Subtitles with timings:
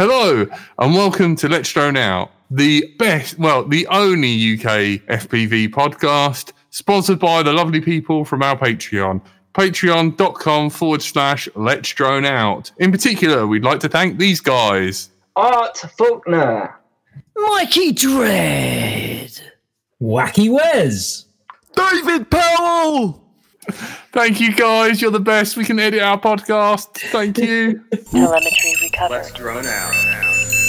[0.00, 0.46] Hello
[0.78, 7.18] and welcome to Let's Drone Out, the best, well, the only UK FPV podcast sponsored
[7.18, 9.20] by the lovely people from our Patreon.
[9.52, 12.72] Patreon.com forward slash Let's Drone Out.
[12.78, 15.10] In particular, we'd like to thank these guys.
[15.36, 16.76] Art Faulkner.
[17.36, 19.38] Mikey Dread.
[20.00, 21.26] Wacky Wes.
[21.76, 23.22] David Powell.
[24.12, 25.02] Thank you guys.
[25.02, 25.56] You're the best.
[25.56, 26.98] We can edit our podcast.
[27.10, 27.84] Thank you.
[28.10, 29.16] Telemetry recovered.
[29.16, 30.59] Let's drone out.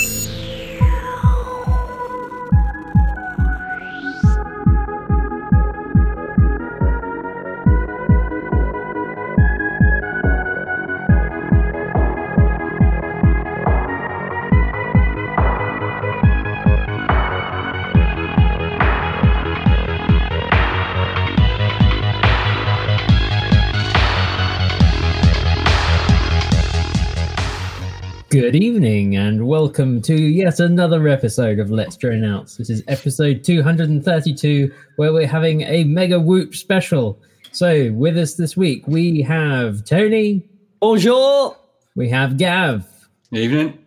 [28.32, 32.46] Good evening and welcome to yet another episode of Let's Drone Out.
[32.58, 37.20] This is episode 232 where we're having a mega whoop special.
[37.52, 40.48] So with us this week we have Tony,
[40.80, 41.58] Bonjour.
[41.96, 42.86] we have Gav,
[43.32, 43.78] Evening.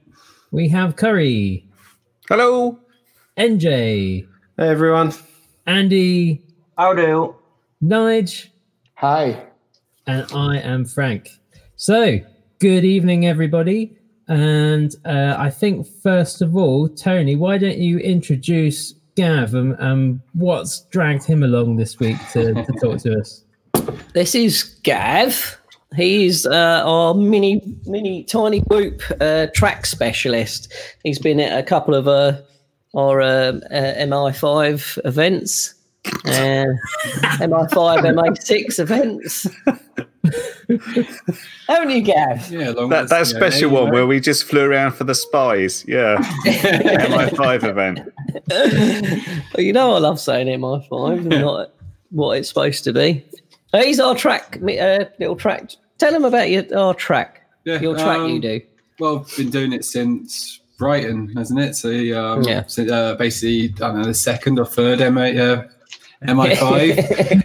[0.51, 1.67] we have Curry,
[2.29, 2.79] Hello.
[3.39, 4.27] NJ,
[4.58, 5.12] Hey everyone.
[5.67, 6.42] Andy,
[6.77, 7.34] How do?
[7.83, 8.48] Nige,
[8.97, 9.42] Hi.
[10.06, 11.31] and I am Frank.
[11.77, 12.20] So,
[12.61, 13.97] good evening, everybody.
[14.28, 20.22] And uh, I think, first of all, Tony, why don't you introduce Gav and um,
[20.33, 23.45] what's dragged him along this week to, to talk to us?
[24.12, 25.61] This is Gav.
[25.95, 30.72] He's uh, our mini, mini, tiny whoop uh, track specialist.
[31.05, 32.41] He's been at a couple of uh,
[32.97, 35.75] our uh, uh, MI5 events,
[36.06, 36.66] uh,
[37.41, 39.47] MI5, MI6 events.
[41.69, 42.50] Haven't you, Gav?
[42.50, 45.84] Yeah, long That, that special one where we just flew around for the spies.
[45.86, 46.16] Yeah.
[46.46, 48.00] MI5 event.
[49.55, 51.72] well, you know I love saying MI5, not
[52.11, 53.24] what it's supposed to be.
[53.73, 55.70] He's our track, uh, little track.
[55.98, 58.61] Tell him about your our track, Yeah, your track you um, do.
[59.00, 61.74] Well, I've been doing it since Brighton, hasn't it?
[61.74, 62.64] So um, Yeah.
[62.67, 65.64] so, uh, basically, I don't know, the second or third MI, uh,
[66.27, 66.96] MI5.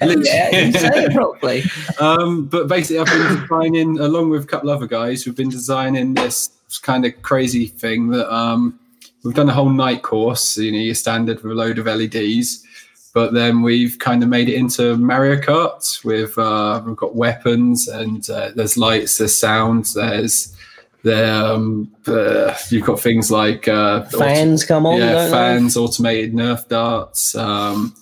[0.26, 1.64] yeah, you say it properly.
[2.00, 6.14] um, but basically, I've been designing, along with a couple other guys, we've been designing
[6.14, 6.52] this
[6.82, 8.80] kind of crazy thing that um,
[9.24, 12.66] we've done a whole night course, you know, your standard with a load of LEDs.
[13.14, 17.88] But then we've kind of made it into Mario Kart with uh, we've got weapons
[17.88, 20.56] and uh, there's lights, there's sounds, there's
[21.04, 26.68] there um, uh, you've got things like uh, Fans come on, yeah, fans, automated Nerf
[26.68, 27.36] darts.
[27.36, 27.96] Um,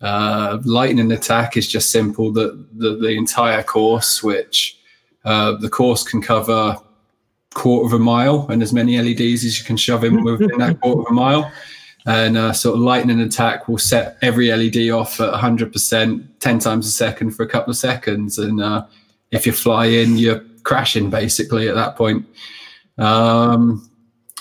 [0.00, 2.32] uh, lightning attack is just simple.
[2.32, 4.78] That the, the entire course, which
[5.24, 6.76] uh, the course can cover
[7.54, 10.80] quarter of a mile and as many LEDs as you can shove in within that
[10.80, 11.50] quarter of a mile.
[12.06, 16.86] And uh, sort of lightning attack will set every LED off at 100%, 10 times
[16.86, 18.38] a second for a couple of seconds.
[18.38, 18.86] And uh,
[19.30, 22.24] if you fly in, you're crashing basically at that point.
[22.96, 23.89] Um,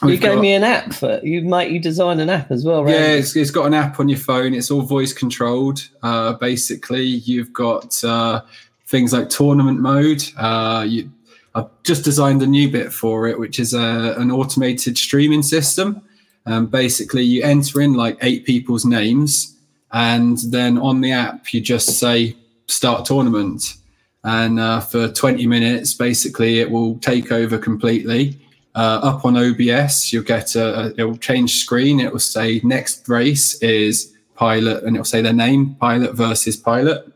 [0.03, 1.41] You gave got- me an app for you.
[1.41, 2.93] Mate, you design an app as well, right?
[2.93, 4.53] yeah, it's, it's got an app on your phone.
[4.53, 5.87] It's all voice controlled.
[6.01, 8.41] Uh, basically, you've got uh,
[8.87, 10.23] things like tournament mode.
[10.37, 11.11] Uh, you,
[11.55, 16.01] I've just designed a new bit for it, which is a, an automated streaming system.
[16.45, 19.57] Um, basically, you enter in like eight people's names,
[19.91, 23.75] and then on the app, you just say start tournament.
[24.23, 28.39] And uh, for 20 minutes, basically, it will take over completely
[28.75, 31.99] uh, up on OBS, you'll get a, a it will change screen.
[31.99, 37.11] It will say next race is pilot, and it'll say their name, pilot versus pilot.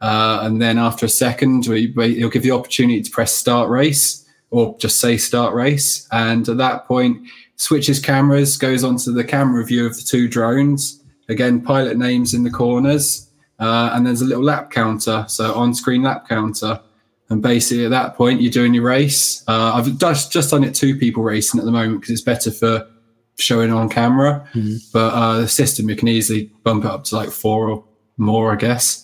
[0.00, 3.32] Uh, and then after a second, we, we, it'll give you the opportunity to press
[3.32, 6.06] start race or just say start race.
[6.12, 7.26] And at that point,
[7.56, 11.02] switches cameras, goes onto the camera view of the two drones.
[11.28, 13.28] Again, pilot names in the corners.
[13.58, 16.80] Uh, and there's a little lap counter, so on-screen lap counter.
[17.32, 19.42] And basically, at that point, you're doing your race.
[19.48, 22.50] Uh, I've just just done it two people racing at the moment because it's better
[22.50, 22.86] for
[23.38, 24.46] showing on camera.
[24.92, 27.84] But uh, the system you can easily bump it up to like four or
[28.18, 29.02] more, I guess.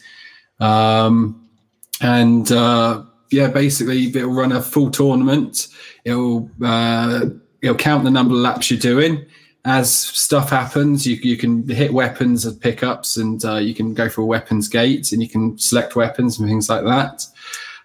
[0.60, 1.48] Um,
[2.02, 5.68] and uh, yeah, basically, it'll run a full tournament.
[6.04, 7.30] It'll uh,
[7.62, 9.24] it'll count the number of laps you're doing.
[9.64, 14.10] As stuff happens, you you can hit weapons and pickups, and uh, you can go
[14.10, 17.24] for a weapons gate, and you can select weapons and things like that.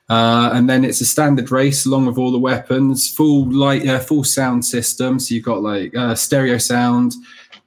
[0.10, 4.00] Uh, and then it's a standard race along with all the weapons, full light, uh,
[4.00, 5.20] full sound system.
[5.20, 7.14] So you've got like uh, stereo sound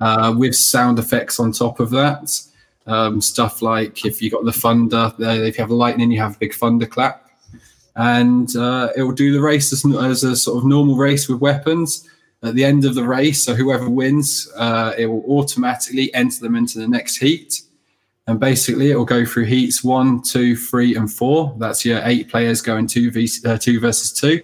[0.00, 2.40] uh, with sound effects on top of that.
[2.86, 6.36] Um, stuff like if you've got the thunder, uh, if you have lightning, you have
[6.36, 7.28] a big thunder clap,
[7.96, 11.40] and uh, it will do the race as, as a sort of normal race with
[11.40, 12.08] weapons.
[12.44, 13.42] at the end of the race.
[13.42, 14.46] So whoever wins,
[14.96, 17.62] it will automatically enter them into the next heat.
[18.28, 21.54] And basically, it will go through heats one, two, three, and four.
[21.58, 24.42] That's your eight players going two, v, uh, two versus two.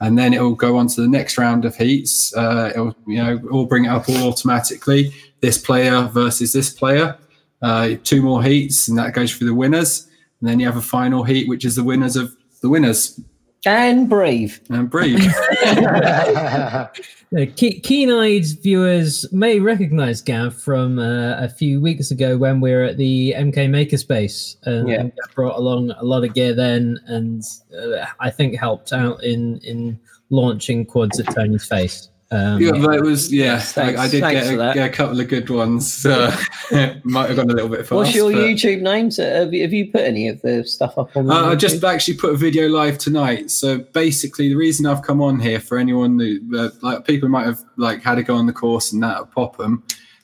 [0.00, 2.32] And then it will go on to the next round of heats.
[2.36, 5.12] Uh, it'll, you know, all bring it up all automatically.
[5.40, 7.18] This player versus this player.
[7.60, 10.08] Uh, two more heats, and that goes through the winners.
[10.40, 13.20] And then you have a final heat, which is the winners of the winners.
[13.66, 15.18] And brave And brave
[17.36, 22.84] Uh, keen-eyed viewers may recognize Gav from uh, a few weeks ago when we were
[22.84, 25.02] at the MK Makerspace, and, Yeah.
[25.02, 27.42] Gav brought along a lot of gear then, and
[27.78, 30.00] uh, I think helped out in in
[30.30, 32.08] launching quads at Tony's face.
[32.30, 33.58] Um, Yeah, but it was yeah.
[33.58, 36.04] Thanks- I, I did get a, get a couple of good ones.
[36.04, 36.36] Uh,
[37.04, 37.92] might have gone a little bit fast.
[37.92, 39.06] What's your but- YouTube name?
[39.18, 41.30] Uh, Have you, have you put any of the stuff up on?
[41.30, 43.50] Uh, I just actually put a video live tonight.
[43.50, 47.46] So basically, the reason I've come on here for anyone who, uh, like people might
[47.46, 49.82] have like had to go on the course and that at Popham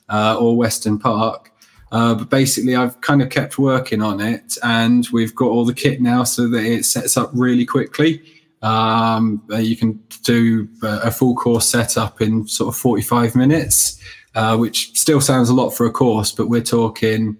[0.09, 1.51] uh, or Western Park.
[1.91, 5.73] Uh, but basically, I've kind of kept working on it, and we've got all the
[5.73, 8.21] kit now so that it sets up really quickly.
[8.65, 14.01] Um, uh, you can do uh, a full course setup in sort of 45 minutes,
[14.33, 17.37] uh, which still sounds a lot for a course, but we're talking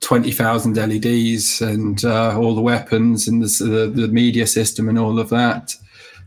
[0.00, 5.18] 20,000 LEDs and uh, all the weapons and the, the, the media system and all
[5.18, 5.74] of that.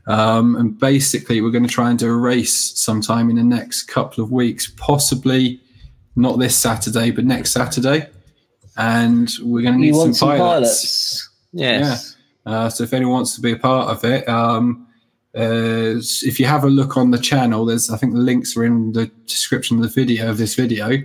[0.08, 3.84] Um, and basically, we're going to try and do a race sometime in the next
[3.84, 5.62] couple of weeks, possibly
[6.16, 8.10] not this Saturday, but next Saturday.
[8.78, 10.40] And we're going to need some some pilots.
[10.40, 11.30] pilots?
[11.52, 12.17] Yes.
[12.48, 14.88] Uh, so if anyone wants to be a part of it, um,
[15.38, 18.64] uh, if you have a look on the channel, there's I think the links are
[18.64, 21.04] in the description of the video of this video.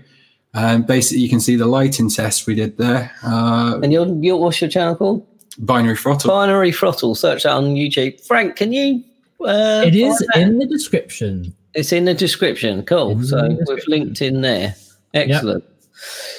[0.54, 3.10] And basically, you can see the lighting test we did there.
[3.24, 5.26] Uh, And your, your what's your channel called?
[5.58, 6.30] binary throttle.
[6.30, 7.14] Binary Throttle.
[7.14, 8.24] Search that on YouTube.
[8.26, 9.02] Frank, can you?
[9.40, 11.52] Uh, it is in the description.
[11.74, 12.84] It's in the description.
[12.84, 13.12] Cool.
[13.12, 14.74] In So the we've linked in there.
[15.14, 15.64] Excellent.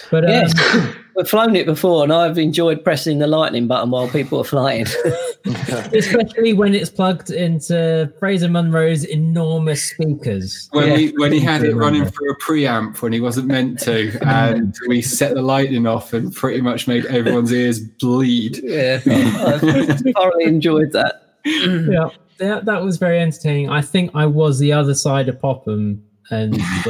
[0.09, 0.53] But um, Yes.
[1.15, 4.86] We've flown it before, and I've enjoyed pressing the lightning button while people are flying.
[5.94, 10.69] especially when it's plugged into Fraser Munro's enormous speakers.
[10.71, 10.95] when Yeah.
[10.95, 12.10] we when he had it running Remember.
[12.12, 16.33] through a preamp when he wasn't meant to, and we set the lightning off and
[16.33, 18.59] pretty much made everyone's ears bleed.
[18.63, 21.36] yeah, I've thoroughly enjoyed that.
[21.45, 22.09] yeah,
[22.39, 23.69] that, that was very entertaining.
[23.69, 26.56] I think I was the other side of Popham, and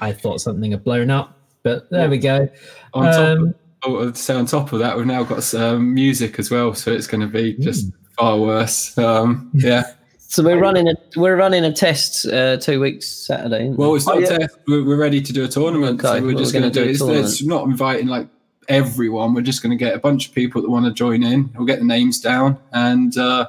[0.00, 1.35] I thought something had blown up.
[1.66, 2.48] But there we go.
[2.94, 3.54] on top Um, of,
[3.92, 7.08] oh, so on top of that, we've now got some music as well, so it's
[7.08, 8.96] going to be just far worse.
[8.96, 9.82] Um, yeah.
[10.28, 13.68] So we're running a we're running a test uh, two weeks Saturday.
[13.70, 14.38] Well, it's not Oh, yeah.
[14.38, 14.58] test.
[14.68, 15.98] We're, we're ready to do a tournament.
[16.04, 17.18] Okay, so we're well, just going to gonna do it.
[17.24, 18.28] It's, it's not inviting like
[18.68, 19.34] everyone.
[19.34, 21.50] We're just going to get a bunch of people that want to join in.
[21.56, 23.48] We'll get the names down, and uh,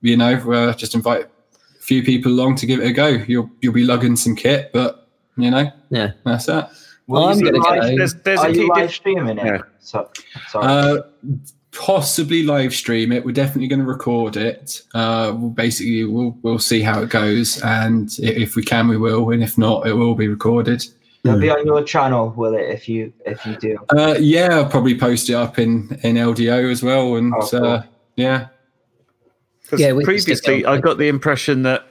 [0.00, 3.08] you know, uh, just invite a few people along to give it a go.
[3.08, 6.12] You'll you'll be lugging some kit, but you know, Yeah.
[6.24, 6.70] that's that.
[7.12, 7.96] Will I'm gonna go.
[7.96, 9.44] There's, there's Are a you live streaming it?
[9.46, 9.58] Yeah.
[9.80, 10.10] So,
[10.48, 10.66] sorry.
[10.66, 11.02] Uh,
[11.72, 13.24] possibly live stream it.
[13.24, 14.82] We're definitely going to record it.
[14.94, 19.30] Uh, we'll basically, we'll we'll see how it goes, and if we can, we will,
[19.30, 20.84] and if not, it will be recorded.
[21.24, 22.68] It'll be on your channel, will it?
[22.68, 23.78] If you if you do.
[23.96, 27.64] Uh, yeah, I'll probably post it up in in LDO as well, and Oh, cool.
[27.64, 27.82] uh,
[28.16, 28.48] yeah,
[29.68, 30.66] 'cause Yeah, we can stick previously.
[30.66, 31.86] I got the impression that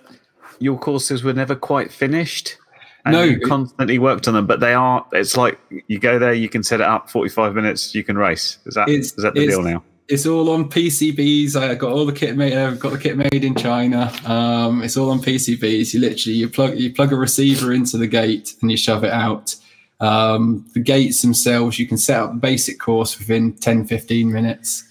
[0.60, 2.58] your courses were never quite finished.
[3.06, 5.06] And No, you constantly worked on them, but they are.
[5.12, 7.10] It's like you go there, you can set it up.
[7.10, 8.60] Forty-five minutes, you can race.
[8.66, 9.84] Is that is It's- that the deal now?
[10.08, 11.56] it's all on PCBs.
[11.56, 12.54] I got all the kit made.
[12.54, 14.12] I've got the kit made in China.
[14.26, 15.94] Um, it's all on PCBs.
[15.94, 19.14] You literally you plug you plug a receiver into the gate and you shove it
[19.14, 19.56] out.
[20.02, 24.84] Um, the gates themselves, you can set up the basic course within 10, 15 minutes.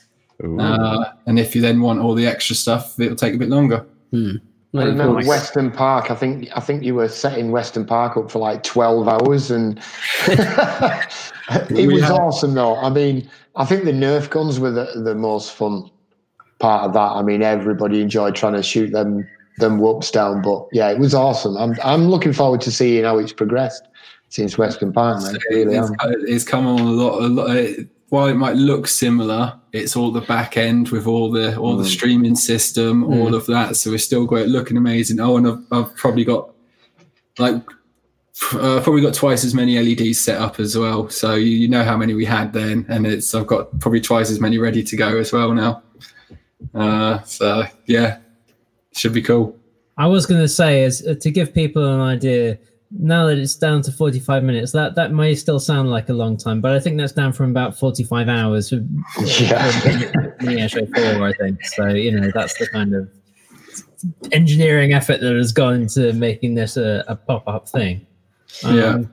[0.42, 3.84] Uh, and if you then want all the extra stuff, it'll take a bit longer.
[4.72, 5.26] I remember Nice.
[5.26, 6.10] Western Park.
[6.10, 9.80] I think I think you were setting Western Park up for like twelve hours, and
[10.28, 12.54] it We was had- awesome.
[12.54, 15.90] Though I mean, I think the Nerf guns were the, the most fun
[16.60, 16.98] part of that.
[17.12, 19.26] I mean, everybody enjoyed trying to shoot them
[19.58, 20.42] them whoops down.
[20.42, 21.56] But yeah, it was awesome.
[21.56, 23.82] I'm I'm looking forward to seeing how it's progressed
[24.28, 25.22] since Western Park.
[25.22, 25.90] Man, really it's,
[26.28, 27.22] it's come on a lot.
[27.22, 31.30] A lot it, while it might look similar, it's all the back end with all
[31.30, 33.76] the all the streaming system, all of that.
[33.76, 35.20] So it's still great, looking amazing.
[35.20, 36.50] Oh, and I've, I've probably got
[37.38, 37.54] like
[38.52, 41.08] uh, probably got twice as many LEDs set up as well.
[41.08, 44.30] So you, you know how many we had then, and it's I've got probably twice
[44.30, 45.82] as many ready to go as well now.
[46.74, 48.18] Uh, so yeah,
[48.92, 49.56] should be cool.
[49.96, 52.58] I was going to say is uh, to give people an idea.
[52.92, 56.36] Now that it's down to 45 minutes, that that may still sound like a long
[56.36, 58.70] time, but I think that's down from about 45 hours.
[58.70, 58.76] for-
[59.20, 59.70] Yeah.
[60.40, 61.64] for Show 4, I think.
[61.66, 63.08] So, you know, that's the kind of
[64.32, 68.04] engineering effort that has gone into making this a, a pop up thing.
[68.64, 68.98] Yeah.
[68.98, 69.06] If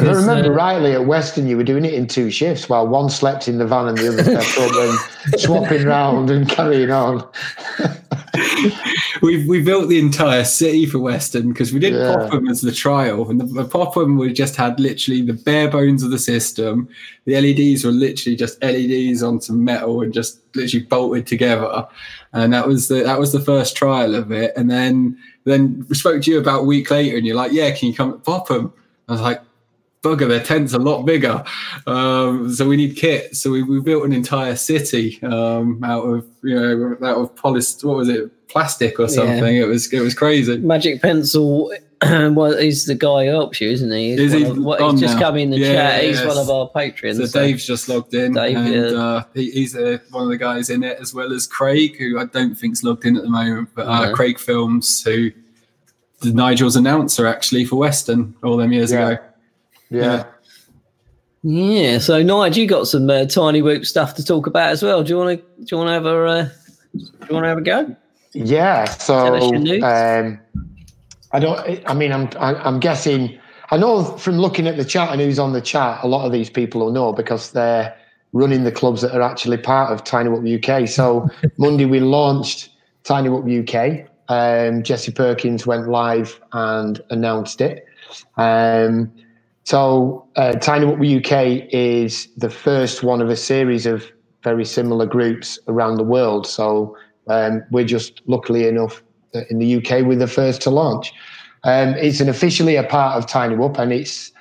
[0.00, 2.88] I 'cause, remember uh, rightly, at Western, you were doing it in two shifts while
[2.88, 4.72] one slept in the van and the other slept up
[5.30, 7.24] and swapping round and carrying on.
[9.24, 12.14] we we built the entire city for Western because we did Yeah.
[12.14, 16.02] Popham as the trial, and the, the Popham we just had literally the bare bones
[16.02, 16.88] of the system.
[17.24, 21.86] The LEDs were literally just LEDs onto metal and just literally bolted together,
[22.34, 24.52] and that was the that was the first trial of it.
[24.56, 27.70] And then then we spoke to you about a week later, and you're like, "Yeah,
[27.70, 28.72] can you come to Popham?"
[29.08, 29.40] I was like.
[30.04, 31.42] Bugger, their tent's a lot bigger,
[31.86, 33.34] um, so we need kit.
[33.36, 37.82] So we, we built an entire city um, out of you know out of polished
[37.84, 39.08] what was it plastic or Yeah.
[39.08, 39.56] something.
[39.56, 40.58] It was it was crazy.
[40.58, 44.10] Magic Pencil well, he's the guy who helps you, isn't he?
[44.10, 45.20] He's, Is he of- what, he's just now?
[45.22, 46.04] come in the Yeah, chat.
[46.04, 46.26] He's yes.
[46.26, 47.16] one of our patrons.
[47.16, 48.80] So so- Dave's just logged in, Dave, and yeah.
[48.98, 52.18] uh, he, he's uh, one of the guys in it, as well as Craig, who
[52.18, 53.70] I don't think's logged in at the moment.
[53.74, 54.12] But uh.
[54.14, 55.30] Craig Films, who
[56.20, 59.08] the Nigel's announcer actually for Western all them years Yeah.
[59.10, 59.22] ago.
[59.90, 60.24] Yeah.
[61.46, 65.02] Yeah, so Nigel, you got some uh, tiny whoop stuff to talk about as well.
[65.02, 65.46] Do you want to?
[65.62, 66.24] Do you want to have a?
[66.24, 66.42] Uh,
[66.94, 67.96] do you want to have a go?
[68.32, 68.86] Yeah.
[68.86, 69.36] So
[69.82, 70.40] um,
[71.32, 71.82] I don't.
[71.86, 72.30] I mean, I'm.
[72.38, 73.38] I- I'm guessing.
[73.70, 76.32] I know from looking at the chat and who's on the chat, a lot of
[76.32, 77.94] these people will know because they're
[78.32, 80.88] running the clubs that are actually part of Tiny Whoop UK.
[80.88, 82.70] So Monday we launched
[83.02, 84.08] Tiny Whoop UK.
[84.28, 87.86] Um, Jesse Perkins went live and announced it.
[88.38, 89.12] Um,
[89.64, 94.04] so uh, Tiny Whoop UK is the first one of a series of
[94.42, 96.46] very similar groups around the world.
[96.46, 96.96] So
[97.28, 99.02] um, we're just luckily enough
[99.50, 101.12] in the UK we're the first to launch.
[101.64, 104.32] Um, it's an officially a part of Tiny Whoop, and it's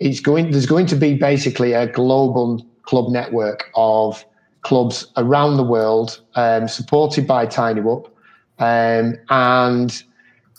[0.00, 0.50] it's going.
[0.50, 4.24] There's going to be basically a global club network of
[4.62, 8.12] clubs around the world, um, supported by Tiny Whoop,
[8.58, 10.02] um, and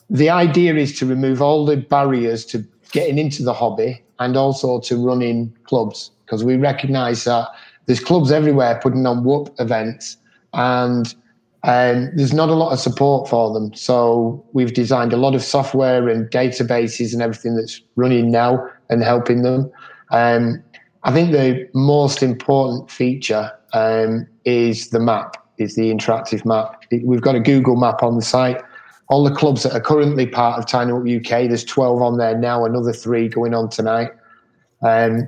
[0.10, 4.80] the idea is to remove all the barriers to getting into the hobby and also
[4.80, 7.50] to running clubs because we recognise that
[7.86, 10.18] there's clubs everywhere putting on whoop events
[10.54, 11.14] and
[11.64, 13.74] um, there's not a lot of support for them.
[13.74, 19.02] So we've designed a lot of software and databases and everything that's running now and
[19.02, 19.72] helping them.
[20.12, 20.64] Um,
[21.04, 26.84] I think the most important feature um, is the map, is the interactive map.
[27.04, 28.62] We've got a Google map on the site.
[29.14, 32.36] All the clubs that are currently part of Tiny Whoop UK, there's 12 on there
[32.36, 34.10] now, another three going on tonight.
[34.82, 35.28] Um,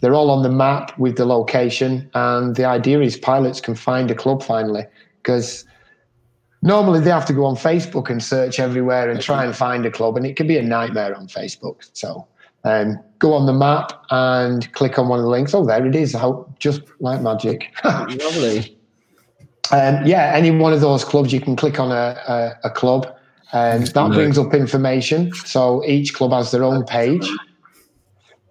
[0.00, 4.10] they're all on the map with the location, and the idea is pilots can find
[4.10, 4.84] a club finally
[5.22, 5.66] because
[6.62, 9.90] normally they have to go on Facebook and search everywhere and try and find a
[9.90, 11.90] club, and it can be a nightmare on Facebook.
[11.92, 12.26] So
[12.64, 15.52] um, go on the map and click on one of the links.
[15.52, 16.14] Oh, there it is.
[16.14, 17.70] How just like magic.
[17.84, 18.78] Lovely.
[19.72, 22.16] Um, yeah, any one of those clubs, you can click on a,
[22.64, 23.15] a, a club,
[23.52, 25.32] and that brings up information.
[25.34, 27.28] So each club has their own page.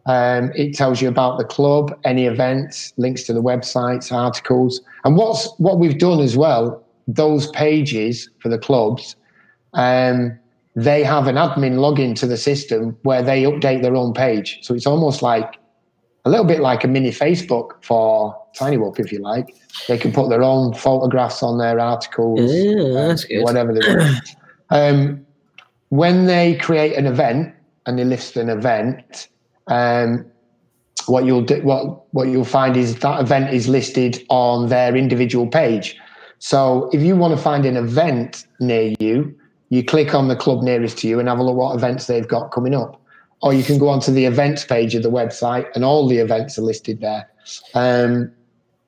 [0.08, 5.18] Um, it tells you about the club, any events, links to the websites, articles, and
[5.18, 6.84] what's what we've done as well.
[7.08, 9.16] Those pages for the clubs,
[9.74, 10.38] um,
[10.76, 14.60] they have an admin login to the system where they update their own page.
[14.62, 15.56] So it's almost like
[16.26, 19.56] a little bit like a mini Facebook for Tiny Whoop, if you like.
[19.88, 22.40] They can put their own photographs on their articles,
[23.26, 23.44] good.
[23.44, 24.36] whatever they want.
[24.70, 25.26] um,
[25.90, 27.54] when they create an event
[27.86, 29.28] and they list an event,
[29.68, 30.26] um,
[31.08, 35.48] what you'll do, what what you'll find is that event is listed on their individual
[35.48, 35.98] page.
[36.40, 39.36] So if you want to find an event near you,
[39.70, 42.28] you click on the club nearest to you and have a look what events they've
[42.28, 43.02] got coming up.
[43.42, 46.58] Or you can go onto the events page of the website and all the events
[46.58, 47.30] are listed there.
[47.74, 48.32] Um,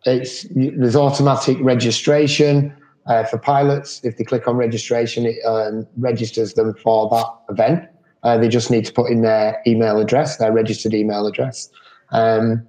[0.05, 2.75] it's there's automatic registration
[3.07, 4.03] uh, for pilots.
[4.03, 7.89] If they click on registration, it um, registers them for that event.
[8.23, 11.69] Uh, they just need to put in their email address, their registered email address.
[12.11, 12.67] Um,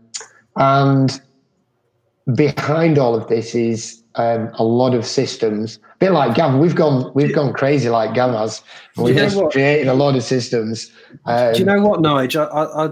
[0.56, 1.20] and
[2.34, 5.78] behind all of this is um, a lot of systems.
[5.94, 8.62] A bit like Gav, we've gone we've gone crazy like Gav has.
[8.96, 9.52] We've just what?
[9.52, 10.90] created a lot of systems.
[11.24, 12.48] Um, Do you know what, Nigel?
[12.52, 12.90] I, I,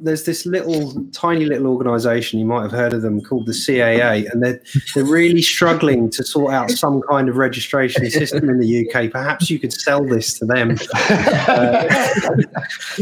[0.00, 4.30] there's this little, tiny little organisation you might have heard of them called the CAA,
[4.30, 4.60] and they're
[4.94, 9.10] they're really struggling to sort out some kind of registration system in the UK.
[9.10, 11.88] Perhaps you could sell this to them uh,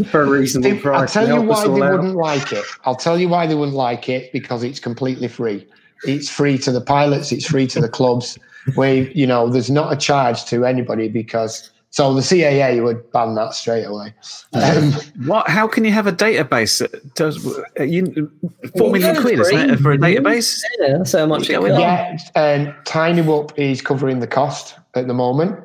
[0.11, 1.13] for a reasonable I'll price.
[1.13, 1.93] tell you why they out.
[1.93, 2.65] wouldn't like it.
[2.85, 5.67] I'll tell you why they wouldn't like it because it's completely free.
[6.05, 7.33] It's free to the pilots.
[7.33, 8.39] It's free to the clubs.
[8.77, 13.37] We, you know, there's not a charge to anybody because so the CAA would ban
[13.37, 14.13] that straight away.
[14.53, 14.93] Um,
[15.25, 15.49] What?
[15.49, 17.47] How can you have a database that does
[17.81, 18.31] uh, you,
[18.77, 19.41] four Well, million yeah, quid?
[19.41, 20.61] Isn't it for a database?
[20.81, 22.31] Yeah, that's how much it going costs.
[22.35, 22.43] on?
[22.43, 25.59] yeah, um, Tiny Whoop is covering the cost at the moment.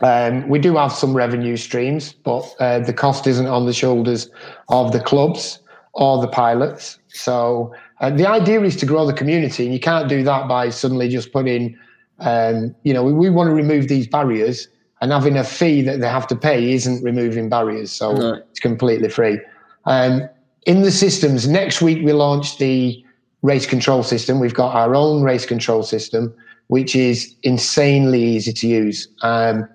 [0.00, 4.30] Um, we do have some revenue streams, but uh, the cost isn't on the shoulders
[4.68, 5.58] of the clubs
[5.94, 7.00] or the pilots.
[7.08, 10.70] So uh, the idea is to grow the community, and you can't do that by
[10.70, 11.76] suddenly just putting,
[12.20, 14.68] um, you know, we, we want to remove these barriers,
[15.00, 17.92] and having a fee that they have to pay isn't removing barriers.
[17.92, 18.32] So No.
[18.50, 19.38] it's completely free.
[19.84, 20.28] Um,
[20.66, 23.02] in the systems, next week we launch the
[23.42, 24.40] race control system.
[24.40, 26.34] We've got our own race control system,
[26.66, 29.08] which is insanely easy to use.
[29.22, 29.68] Um,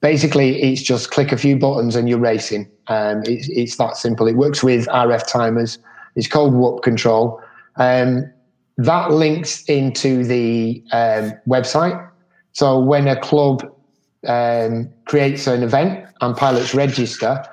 [0.00, 2.70] basically, it's just click a few buttons and you're racing.
[2.86, 4.26] Um, it's, it's that simple.
[4.28, 5.78] It works with RF timers.
[6.14, 7.40] It's called Whoop Control.
[7.78, 8.32] Um,
[8.76, 12.08] that links into the um, website.
[12.52, 13.62] So when a club
[14.26, 17.44] um, creates an event and pilots register,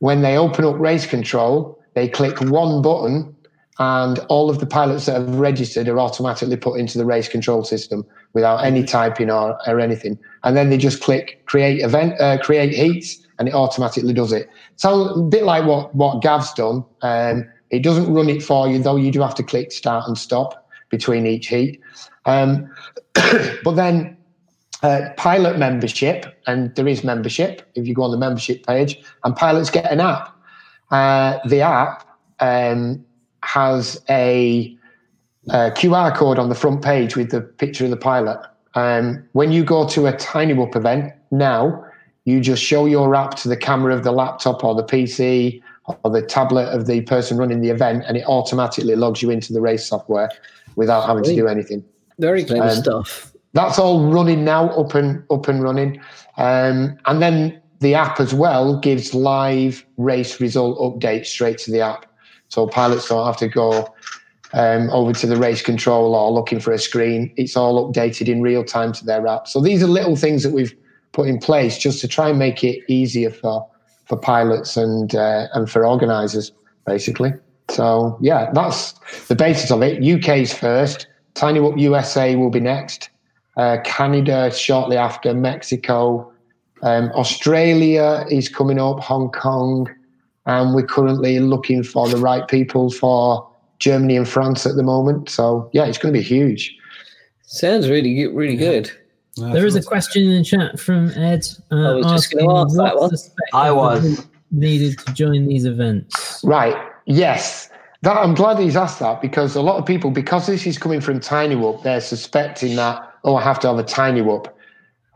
[0.00, 3.34] when they open up race control, they click one button
[3.78, 7.64] and all of the pilots that have registered are automatically put into the race control
[7.64, 10.18] system without any typing or, or anything.
[10.44, 14.48] And then they just click create event, uh, create heats, and it automatically does it.
[14.76, 16.84] So a bit like what what Gav's done.
[17.02, 18.96] Um, it doesn't run it for you though.
[18.96, 21.80] You do have to click start and stop between each heat.
[22.24, 22.70] Um,
[23.64, 24.16] but then
[24.82, 29.34] uh, pilot membership, and there is membership if you go on the membership page, and
[29.34, 30.36] pilots get an app.
[30.90, 32.06] Uh, the app
[32.40, 33.04] um,
[33.42, 34.76] has a,
[35.48, 38.40] a QR code on the front page with the picture of the pilot.
[38.74, 41.84] Um, when you go to a Tiny Whoop event now,
[42.24, 46.10] you just show your app to the camera of the laptop or the PC or
[46.10, 49.60] the tablet of the person running the event, and it automatically logs you into the
[49.60, 50.30] race software
[50.76, 51.84] without having to do anything
[52.18, 53.32] Very clever Um, stuff.
[53.52, 56.00] that's all running now, up and up and running.
[56.38, 61.80] Um, and then the app as well gives live race result updates straight to the
[61.80, 62.06] app,
[62.48, 63.86] so pilots don't have to go
[64.54, 67.32] um, over to the race control or looking for a screen.
[67.36, 69.48] It's all updated in real time to their app.
[69.48, 70.74] So these are little things that we've
[71.12, 73.66] put in place just to try and make it easier for
[74.06, 76.52] for pilots and uh, and for organisers,
[76.86, 77.32] basically.
[77.70, 78.92] So yeah, that's
[79.28, 80.02] the basis of it.
[80.02, 81.06] UK's first.
[81.34, 83.10] Tiny Whoop USA will be next
[83.56, 86.30] uh, Canada shortly after, Mexico,
[86.82, 89.88] um, Australia is coming up, Hong Kong,
[90.46, 95.30] and we're currently looking for the right people for Germany and France at the moment.
[95.30, 96.76] So yeah, it's going to be huge.
[97.42, 98.26] Sounds really.
[98.26, 98.90] Really good.
[99.36, 101.46] There is a question in the chat from Ed.
[101.72, 103.10] Uh, I was just asking gonna ask that one.
[103.52, 104.26] I was.
[104.50, 106.40] needed to join these events.
[106.44, 106.76] Right.
[107.06, 107.70] Yes.
[108.02, 111.00] That I'm glad he's asked that because a lot of people, because this is coming
[111.00, 114.54] from Tiny Whoop, they're suspecting that oh, I have to have a Tiny Whoop.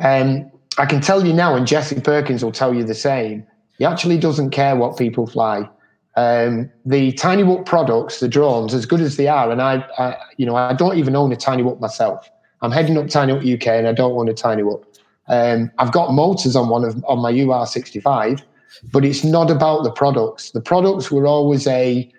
[0.00, 3.46] Um, I can tell you now, and Jesse Perkins will tell you the same.
[3.78, 5.68] He actually doesn't care what people fly.
[6.16, 10.16] Um, the Tiny Whoop products, the drones, as good as they are, and I, I,
[10.36, 12.28] you know, I don't even own a Tiny Whoop myself.
[12.62, 14.84] I'm heading up Tiny Whoop UK, and I don't want a Tiny Whoop.
[15.28, 18.42] Um, I've got motors on one of on my UR65,
[18.92, 20.50] but it's not about the products.
[20.50, 22.10] The products were always a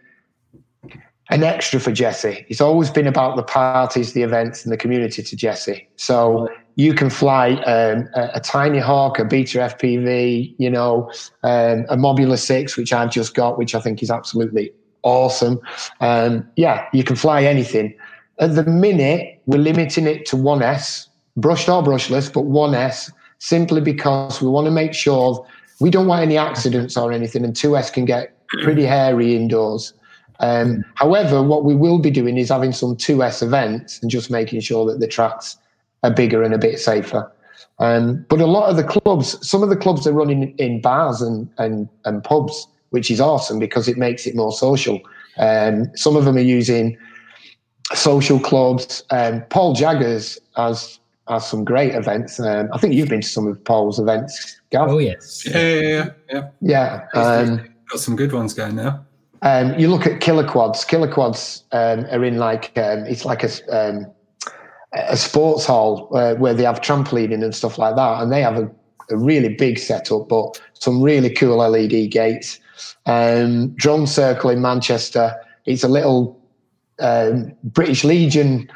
[1.31, 2.45] an extra for Jesse.
[2.49, 5.87] It's always been about the parties, the events, and the community to Jesse.
[5.95, 11.11] So you can fly um, a, a Tiny Hawk, a Beta FPV, you know,
[11.43, 14.71] um, a Mobula 6, which I've just got, which I think is absolutely
[15.03, 15.59] awesome.
[15.99, 17.95] Um, yeah, you can fly anything.
[18.39, 24.41] At the minute, we're limiting it to 1S, brushed or brushless, but 1S, simply because
[24.41, 25.45] we want to make sure
[25.81, 29.93] we don't want any accidents or anything, and 2S can get pretty hairy indoors.
[30.39, 34.61] Um, however, what we will be doing is having some 2S events and just making
[34.61, 35.57] sure that the tracks
[36.03, 37.29] are bigger and a bit safer.
[37.79, 41.21] Um, but a lot of the clubs, some of the clubs are running in bars
[41.21, 45.01] and, and, and pubs, which is awesome because it makes it more social.
[45.37, 46.97] Um, some of them are using
[47.93, 49.03] social clubs.
[49.09, 52.39] Um, Paul Jaggers has has some great events.
[52.39, 54.89] Um, I think you've been to some of Paul's events, Gav.
[54.89, 55.45] Oh yes.
[55.45, 56.49] Yeah, yeah, yeah.
[56.61, 57.07] yeah.
[57.13, 57.21] Yeah.
[57.21, 59.05] Um, Got some good ones going now.
[59.41, 60.85] um, you look at killer quads.
[60.85, 64.07] Killer quads um, are in like um, it's like a um,
[64.93, 68.57] a sports hall uh, where they have trampolining and stuff like that, and they have
[68.57, 68.69] a,
[69.11, 72.59] a really big setup, but some really cool LED gates.
[73.05, 75.35] Um, Drone Circle in Manchester.
[75.65, 76.38] It's a little
[76.99, 78.69] um, British Legion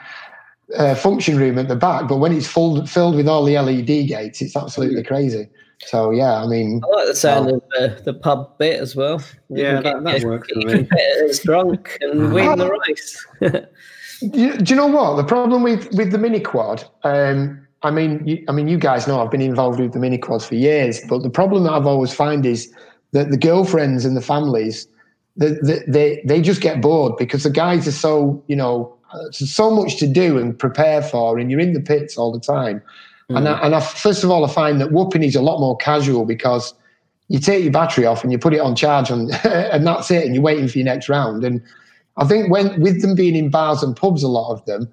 [0.77, 3.85] uh, function room at the back, but when it's full filled with all the LED
[4.07, 5.47] gates, it's absolutely crazy.
[5.85, 9.21] So yeah, I mean, I like the sound of the, the pub bit as well.
[9.49, 10.87] You Yeah, can that- that your- works get for your me.
[10.87, 13.27] competitors drunk and win the race.
[14.21, 16.85] You, do you know what the problem with with the mini quad?
[17.03, 20.17] Um, I mean, you, I mean, you guys know I've been involved with the mini
[20.17, 22.73] quads for years, but the problem that I've always found is
[23.11, 24.87] that the girlfriends and the families,
[25.35, 29.97] they, they, just get bored because the guys are so, you know, uh, so much
[29.97, 32.81] to do and prepare for, and you're in the pits all the time.
[33.29, 35.75] And, I, and I, first of all, I find that whooping is a lot more
[35.77, 36.73] casual because
[37.29, 40.25] you take your battery off and you put it on charge, and, and that's it,
[40.25, 41.43] and you're waiting for your next round.
[41.43, 41.61] And
[42.17, 44.91] I think when with them being in bars and pubs, a lot of them,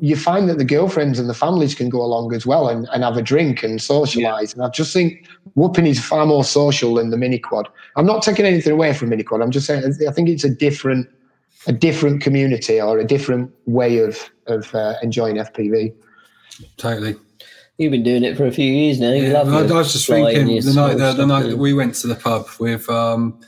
[0.00, 3.04] you find that the girlfriends and the families can go along as well and, and
[3.04, 4.54] have a drink and socialise.
[4.54, 7.68] And I just think whooping is far more social than the mini quad.
[7.96, 9.40] I'm not taking anything away from mini quad.
[9.40, 11.08] I'm just saying I think it's a different
[11.66, 15.94] a different community or a different way of of uh, enjoying FPV.
[16.76, 17.16] Totally.
[17.76, 19.12] You've been doing it for a few years now.
[19.12, 21.72] You Yeah, love I, I was just thinking the night the, the night that we
[21.72, 23.38] went to the pub with um,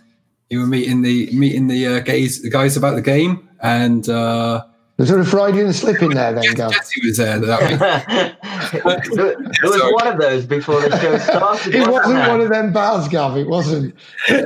[0.49, 4.64] you were meeting the meeting the uh, guys the guys about the game, and uh,
[5.01, 6.73] Was there a Freudian slip in there then, Gav?
[6.73, 7.79] Jesse was there that week.
[9.17, 9.93] there was Sorry.
[9.95, 11.75] one of those before the show started.
[11.75, 12.29] It wasn't there?
[12.29, 13.39] one of them bars, Gav.
[13.39, 13.95] It wasn't.
[14.29, 14.37] no,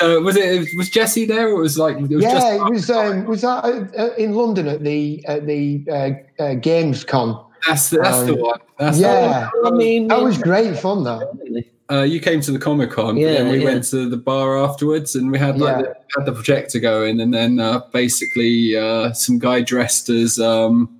[0.00, 1.48] uh, was it was Jesse there?
[1.48, 2.88] Or it was like it was yeah, just it was.
[2.88, 7.38] Um, was that uh, uh, in London at the at the uh, uh, Games Con?
[7.66, 8.60] that's the, that's the um, one.
[8.78, 11.04] That's the Yeah, I mean, that was great fun.
[11.04, 11.66] That.
[11.92, 11.98] One.
[12.00, 13.64] Uh, you came to the Comic Con, Yeah, and we yeah.
[13.64, 15.82] went to the bar afterwards, and we had like Yeah.
[15.82, 20.98] the, had the projector going, and then uh, basically uh, some guy dressed as um,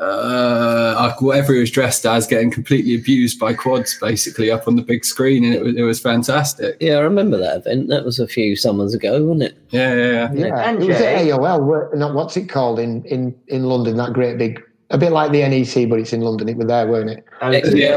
[0.00, 4.82] uh, whatever he was dressed as, getting completely abused by quads, basically up on the
[4.82, 6.76] big screen, and it was it was fantastic.
[6.80, 7.88] Yeah, I remember that event.
[7.88, 9.58] That was a few summers ago, wasn't it?
[9.70, 10.32] Yeah, yeah, yeah.
[10.32, 11.94] Yeah, And it was at AOL.
[11.96, 13.96] Not what's it called in in in London?
[13.96, 14.60] That great big,
[14.94, 16.48] a bit like the NEC, but it's in London.
[16.48, 17.24] It was there, weren't it?
[17.40, 17.96] ExCeL, Yeah.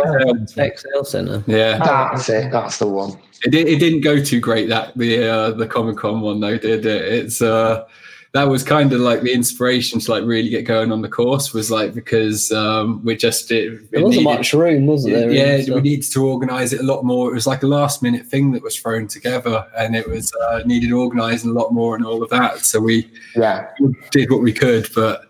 [0.65, 1.43] ExCeL Centre.
[1.47, 1.77] yeah.
[1.77, 2.51] That's it.
[2.51, 3.17] That's the one.
[3.43, 6.85] It, it didn't go too great that the uh, the Comic Con one though, did
[6.87, 7.01] it?
[7.13, 7.85] It's uh,
[8.33, 11.53] that was kind of like the inspiration to like really get going on the course
[11.53, 15.29] was like because um, we just it, There wasn't needed- much room, was there?
[15.31, 17.29] yeah, And we needed to organise it a lot more.
[17.29, 20.61] It was like a last minute thing that was thrown together, and it was uh,
[20.65, 22.65] needed organising a lot more and all of that.
[22.65, 23.67] So we Yeah,
[24.11, 25.25] did what we could, but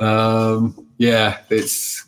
[0.00, 2.06] um, yeah, it's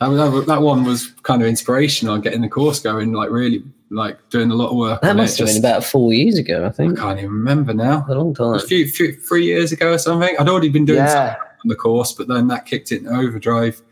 [0.00, 4.28] that, that, that one was kind of inspirational getting the course going, like really like
[4.30, 5.02] doing a lot of work.
[5.02, 6.98] That must it, have been about four years ago, I think.
[6.98, 8.04] I can't even remember now.
[8.08, 8.54] A long time.
[8.54, 10.34] a few, few three years ago or something.
[10.38, 11.36] I'd already been doing something yeah.
[11.64, 13.82] on the course, but then that kicked it in overdrive.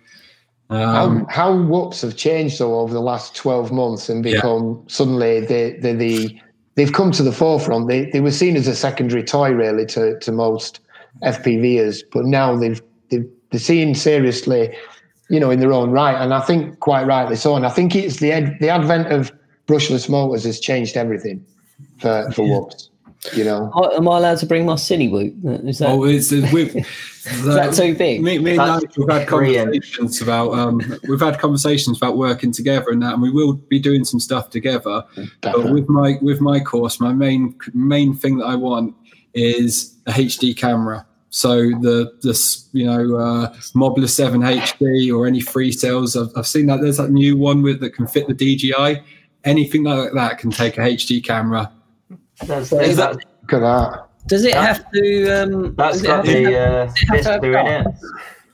[0.70, 5.40] Um, how how whoops have changed though over the last twelve months and become suddenly
[5.40, 6.40] they they the
[6.76, 7.88] they've come to the forefront.
[7.88, 10.78] They they were seen as a secondary toy really to to most
[11.24, 14.74] FPVers, but now they've they've they're seen seriously,
[15.28, 17.56] you know, in their own right, and I think quite rightly so.
[17.56, 19.32] And I think it's the ad, the advent of
[19.66, 21.44] brushless motors has changed everything
[21.98, 22.90] for for whoops.
[23.34, 25.68] You know, Oh, Am I allowed to bring my Cinewhoop?
[25.68, 28.22] Is that, oh, it's uh, we've, is that too big?
[28.22, 32.50] Me, me and That's Nigel have had conversations about um, we've had conversations about working
[32.50, 35.04] together and that, and we will be doing some stuff together.
[35.42, 38.94] But with my with my course, my main main thing that I want
[39.34, 41.06] is a HD camera.
[41.30, 46.46] So the this you know uh, Mobula Seven HD or any free cells, I've, I've
[46.46, 49.00] seen that there's that new one with that can fit the DJI.
[49.44, 51.72] Anything like that can take a HD camera.
[52.44, 54.06] That's, Is that's, Look at that.
[54.26, 55.42] Does it have to?
[55.42, 57.60] Um, that's does it got have the have- uh, does it have to have Vista
[57.60, 57.86] in it.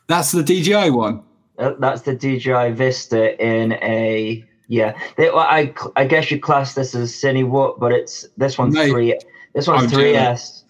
[0.07, 1.23] That's the DJI one.
[1.59, 4.97] Uh, That's the DJI Vista in a yeah.
[5.17, 8.75] They, well, I I guess you class this as Cine Whoop, but it's this one's
[8.75, 8.91] Mate.
[8.91, 9.19] three.
[9.55, 10.21] This one's three dear.
[10.21, 10.65] S.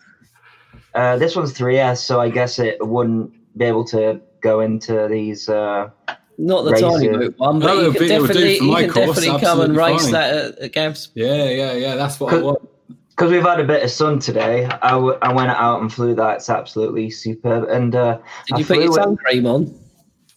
[0.97, 5.07] Uh, this one's three S, so I guess it wouldn't be able to go into
[5.11, 5.49] these.
[5.49, 5.91] Uh,
[6.39, 6.89] Not the Racer.
[6.89, 8.83] tiny whoop one, but No, you it'll can be- it'll do definitely, for you my
[8.83, 10.13] can course, definitely come and race fine.
[10.13, 11.11] that at, at Gav's.
[11.15, 11.95] Yeah, yeah, yeah.
[11.97, 12.69] That's what I want.
[13.11, 16.15] because we've had a bit of sun today, I, w- I went out and flew
[16.15, 16.37] that.
[16.37, 17.69] It's absolutely superb.
[17.69, 19.75] And uh, Did I you put your it- sun cream on?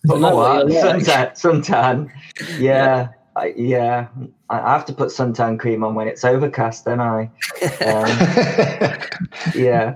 [0.09, 1.03] Oh, I know what you're like.
[1.03, 1.31] suntan,
[1.65, 2.09] suntan.
[2.57, 4.07] Yeah, I, yeah.
[4.49, 7.29] I have to put suntan cream on when it's overcast, then I.
[7.81, 8.99] Um,
[9.55, 9.95] yeah,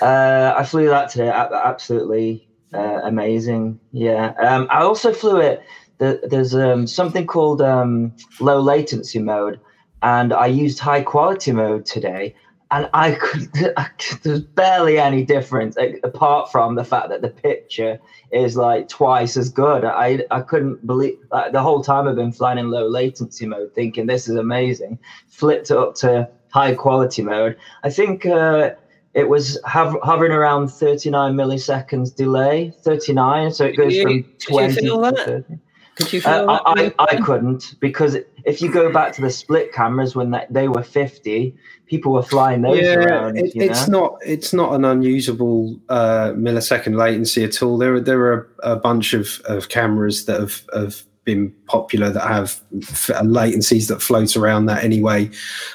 [0.00, 1.28] uh, I flew that today.
[1.28, 3.78] Absolutely uh, amazing.
[3.92, 4.32] Yeah.
[4.40, 5.62] Um, I also flew it.
[5.98, 9.60] The, there's um, something called um, low latency mode,
[10.02, 12.34] and I used high quality mode today.
[12.72, 13.74] And I could, could,
[14.22, 17.98] there's barely any difference apart from the fact that the picture
[18.30, 19.84] is like twice as good.
[19.84, 23.74] I I couldn't believe like, the whole time I've been flying in low latency mode,
[23.74, 24.98] thinking this is amazing.
[25.28, 27.56] Flipped it up to high quality mode.
[27.82, 28.70] I think uh,
[29.14, 33.52] it was hov- hovering around 39 milliseconds delay, 39.
[33.52, 35.26] So it goes from did you 20 feel to that?
[35.26, 35.58] 30.
[36.00, 36.60] Could you feel Uh.
[36.64, 40.46] I, I, I couldn't because if you go back to the split cameras when they,
[40.48, 41.54] they were 50,
[41.86, 43.36] people were flying those yeah, around.
[43.36, 44.00] it, you it's know?
[44.00, 47.76] not it's not an unusable uh, millisecond latency at all.
[47.76, 52.08] There are there are a, a bunch of, of cameras that have, have been popular
[52.10, 55.30] that have f- latencies that float around that anyway.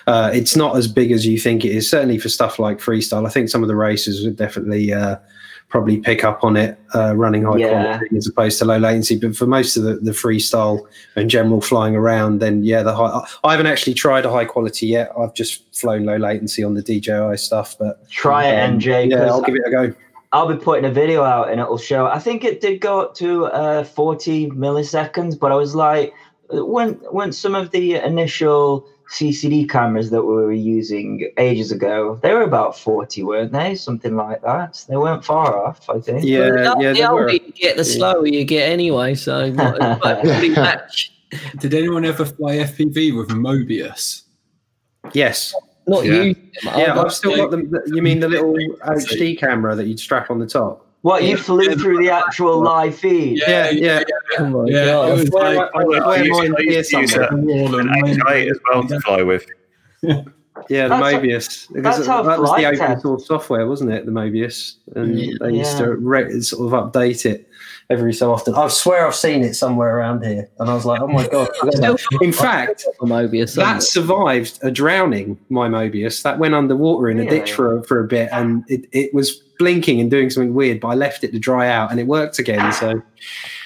[0.08, 1.90] Uh, it's not as big as you think it is.
[1.90, 5.18] Certainly for stuff like freestyle, I think some of the racers would definitely uh,
[5.68, 7.98] probably pick up on it uh, running high Yeah.
[7.98, 9.18] quality as opposed to low latency.
[9.18, 10.80] But for most of the, the freestyle
[11.16, 13.28] and general flying around, then yeah, the high.
[13.44, 15.12] I haven't actually tried a high quality yet.
[15.18, 19.12] I've just flown low latency on the DJI stuff, but Try it, um, NJ.
[19.12, 19.94] yeah, I'll give it a go.
[20.32, 22.08] I'll be putting a video out and it'll show.
[22.08, 26.14] I think it did go up to uh, 40 milliseconds, but I was like,
[26.50, 32.34] when when some of the initial CCD cameras that we were using ages ago, they
[32.34, 33.76] were about 40, weren't they?
[33.76, 34.84] Something like that.
[34.90, 36.24] They weren't far off, I think.
[36.24, 37.32] Yeah, the, yeah, the they older were.
[37.32, 39.14] you get, the slower you get anyway.
[39.16, 40.24] So might, might
[40.56, 41.12] match.
[41.60, 44.24] Did anyone ever fly FPV with Mobius?
[45.14, 45.54] Yes.
[45.88, 46.24] Not Yeah.
[46.24, 46.36] you.
[46.64, 47.58] Yeah, I've still got the.
[47.58, 48.54] the- You mean the little
[48.88, 50.85] HD camera that you'd strap on the top?
[51.06, 53.40] What, you flew through the actual live feed?
[53.48, 54.02] Yeah, yeah.
[54.40, 55.10] Oh my Yeah, God.
[55.10, 57.30] it was Where- like, where- I used- I to use somewhere.
[57.32, 59.46] a- wall and an H8 as well to fly with.
[60.70, 61.68] Yeah, the That's how- Mobius.
[61.74, 64.06] Because that's that was the open test- source software, wasn't it?
[64.06, 65.34] The Mobius, and Yeah.
[65.42, 65.86] they used Yeah.
[65.86, 67.46] to re- sort of update it
[67.90, 68.56] every so often.
[68.56, 71.50] I swear I've seen it somewhere around here, and I was like, oh my god!
[71.50, 72.26] I forgot Still that.
[72.26, 73.54] In fact, Mobius.
[73.58, 75.38] that survived a drowning.
[75.50, 78.86] My Mobius that went underwater in a ditch for a, for a bit, and it,
[78.94, 80.80] it was blinking and doing something weird.
[80.80, 82.72] But I left it to dry out, and it worked again.
[82.74, 83.02] So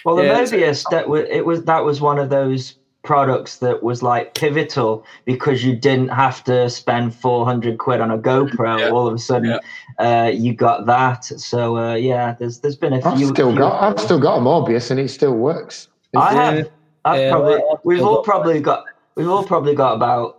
[0.05, 3.81] Well, the Yeah, Mobius that was it was that was one of those products that
[3.81, 8.77] was like pivotal because you didn't have to spend 400 quid on a GoPro.
[8.79, 8.89] Yeah.
[8.89, 9.57] All of a sudden,
[9.99, 11.23] uh, you got that.
[11.25, 13.27] So uh, yeah, there's there's been a I've few.
[13.27, 15.87] still few- got I've still got a Mobius and it still works.
[16.15, 16.51] I Yeah.
[16.51, 16.69] have.
[17.05, 18.83] I've Yeah, probably, well, we've all probably got
[19.15, 20.35] we've all probably got about.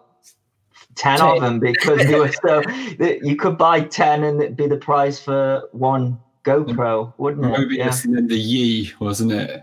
[0.97, 1.27] 10 Ten.
[1.29, 2.63] of them because they were so
[2.99, 7.59] you could buy 10 and it'd be the price for one GoPro, wouldn't it?
[7.59, 8.01] Mobius Yeah.
[8.05, 9.63] and then the Yi, wasn't it?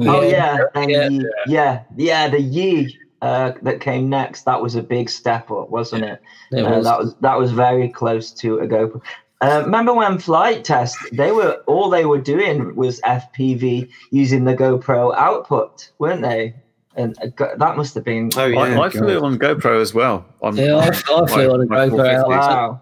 [0.00, 0.58] Oh Yeah.
[0.58, 1.08] yeah, and Yeah.
[1.08, 4.42] Yi- yeah, yeah, the Yi uh, that came next.
[4.44, 6.20] That was a big step up, wasn't it?
[6.52, 6.84] It Uh, was.
[6.84, 9.00] that was that was very close to a GoPro.
[9.40, 10.96] Uh, remember when flight test?
[11.12, 16.54] They were all they were doing was FPV using the GoPro output, weren't they?
[16.96, 20.24] And uh, that must have been oh yeah, I, I flew on GoPro as well.
[20.42, 20.92] On Yeah, I, I
[21.26, 22.28] flew on a my- my GoPro.
[22.28, 22.80] wow.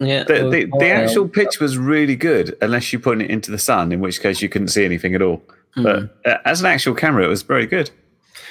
[0.00, 3.58] Yeah, The, the, the actual pitch was really good, unless you put it into the
[3.58, 5.42] sun, in which case you couldn't see anything at all.
[5.76, 7.90] But uh, as an actual camera, it was very good.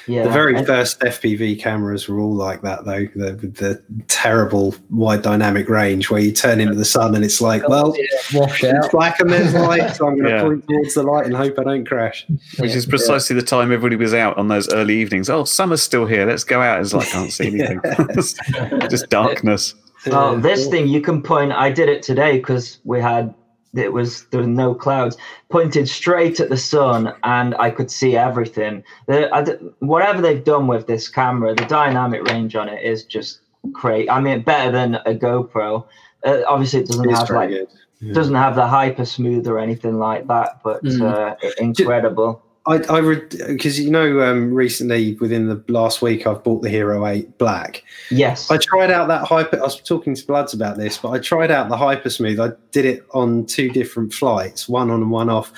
[0.07, 3.05] Yeah, The very and- first FPV cameras were all like that, though.
[3.15, 7.41] The, with the terrible wide dynamic range where you turn into the sun and it's
[7.41, 8.91] like, well, yeah, wash it's out.
[8.91, 10.41] black and there's light, so I'm going to Yeah.
[10.43, 12.25] point towards the light and hope I don't crash.
[12.59, 12.77] Which Yeah.
[12.77, 15.29] is precisely the time everybody was out on those early evenings.
[15.29, 16.25] Oh, summer's still here.
[16.25, 16.81] Let's go out.
[16.81, 17.81] It's like, I can't see anything.
[18.89, 19.75] Just darkness.
[20.07, 21.51] Oh, this thing you can point.
[21.53, 23.33] I did it today because we had
[23.75, 25.17] it was there were no clouds.
[25.49, 28.83] Pointed straight at the sun, and I could see everything.
[29.07, 33.03] The, I d whatever they've done with this camera, the dynamic range on it is
[33.05, 33.39] just
[33.71, 34.09] great.
[34.09, 35.85] I mean, better than a GoPro.
[36.25, 37.49] Uh, obviously, it doesn't It's have like.
[37.49, 38.11] Yeah.
[38.13, 41.01] doesn't have the hyper smooth or anything like that, but Mm.
[41.01, 42.43] uh, incredible.
[42.65, 47.05] I, I because you know, um, recently within the last week, I've bought the Hero
[47.05, 47.83] 8 Black.
[48.09, 48.49] Yes.
[48.49, 49.59] I tried out that hyper.
[49.59, 52.39] I was talking to Bloods about this, but I tried out the hyper smooth.
[52.39, 55.51] I did it on two different flights, one on and one off.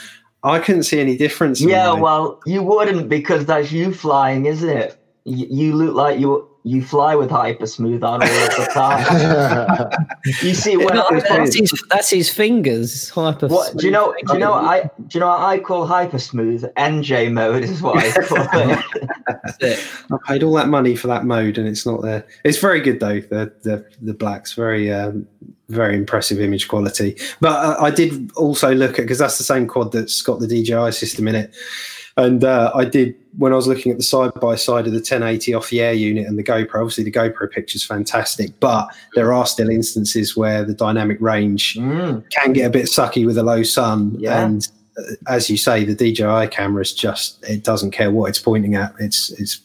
[0.43, 1.61] I couldn't see any difference.
[1.61, 4.97] Yeah, well, you wouldn't because that's you flying, isn't it?
[5.25, 9.91] You, you look like you you fly with hyper smooth on all of the time.
[10.41, 13.11] you see, when No, I, that's, his, that's his fingers.
[13.11, 13.47] Hyper.
[13.47, 14.15] what do you know?
[14.25, 14.53] Do you know?
[14.53, 16.63] I do you know what I call hyper smooth?
[16.75, 18.37] NJ mode is what I call
[19.61, 19.87] it.
[20.11, 22.25] I paid all that money for that mode, and it's not there.
[22.43, 23.19] It's very good though.
[23.19, 25.27] The the the black's very um,
[25.69, 27.15] very impressive image quality.
[27.41, 30.47] But uh, I did also look at because that's the same quad that's got the
[30.47, 31.55] DJI system in it,
[32.17, 34.99] and uh, I did when I was looking at the side by side of the
[34.99, 36.75] 1080 off the air unit and the GoPro.
[36.75, 41.75] Obviously, the GoPro picture is fantastic, but there are still instances where the dynamic range
[41.75, 44.45] Mm, can get a bit sucky with a low sun Yeah.
[44.45, 48.39] and uh, as you say the DJI camera is just it doesn't care what it's
[48.39, 49.59] pointing at it's it's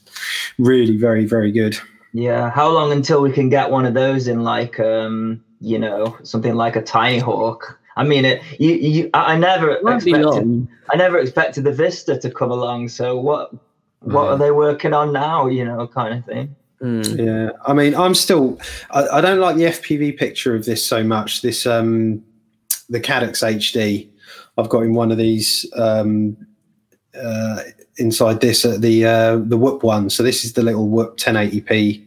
[0.59, 1.79] really very very good
[2.13, 2.51] yeah.
[2.51, 6.57] How long until we can get one of those in like um you know something
[6.57, 7.79] like a tiny hawk?
[8.01, 8.43] I mean, it.
[8.59, 9.11] You, you.
[9.15, 10.69] I I never expected.
[10.91, 12.89] I never expected the Vista to come along.
[12.89, 13.53] So what?
[14.01, 14.31] What Yeah.
[14.31, 15.47] are they working on now?
[15.47, 16.57] You know, kind of thing.
[16.81, 17.19] Mm.
[17.27, 18.59] yeah I mean I'm still
[18.91, 22.25] I, I don't like the FPV picture of this so much this um
[22.89, 24.09] the Caddx HD
[24.57, 26.39] I've got in one of these um
[27.15, 27.65] uh
[27.99, 32.03] inside this uh, the uh the Whoop one so this is the little Whoop 1080p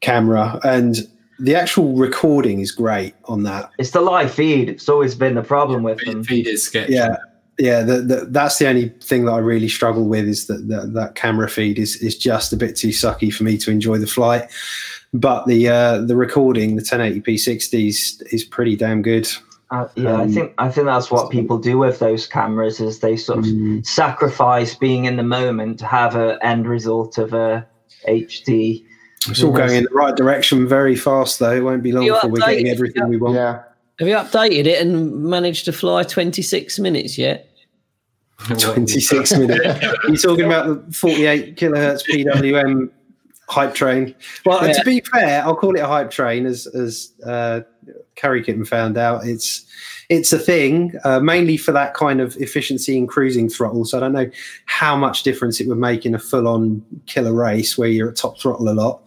[0.00, 1.06] camera and
[1.38, 4.68] the actual recording is great on that It's the live feed.
[4.68, 6.22] It's always been the problem with them.
[6.24, 6.94] Feed is sketchy.
[6.94, 7.16] yeah
[7.58, 10.92] yeah the, the, that's the only thing that i really struggle with is that that,
[10.92, 14.08] that camera feed is, is just a bit too sucky for me to enjoy the
[14.08, 14.50] flight
[15.12, 19.28] but the uh the recording the 1080p 60s is pretty damn good
[19.70, 22.98] Uh, yeah, I Um, think I think that's what people do with those cameras is
[22.98, 23.86] they sort of Mm.
[23.86, 27.64] sacrifice being in the moment to have a end result of a
[28.08, 28.84] HD.
[29.28, 31.52] It's all going in the right direction very fast, though.
[31.52, 33.34] It won't be long before we're getting updated- everything we want.
[33.36, 33.62] Yeah.
[34.00, 37.48] Have you updated it and managed to fly 26 minutes yet?
[38.58, 39.84] 26 minutes.
[40.08, 42.90] You're talking about the 48 kilohertz PWM
[43.48, 44.14] hype train.
[44.44, 44.72] Well, Yeah.
[44.74, 47.60] to be fair, I'll call it a hype train, as as uh,
[48.16, 49.24] Carrie Kitten found out.
[49.26, 49.64] It's
[50.08, 53.84] it's a thing uh, mainly for that kind of efficiency in cruising throttle.
[53.84, 54.30] So I don't know
[54.66, 58.38] how much difference it would make in a full-on killer race where you're at top
[58.38, 59.02] throttle a lot.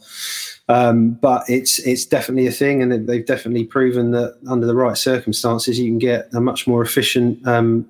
[0.69, 4.97] Um, but it's it's definitely a thing, and they've definitely proven that under the right
[4.97, 7.88] circumstances, you can get a much more efficient um,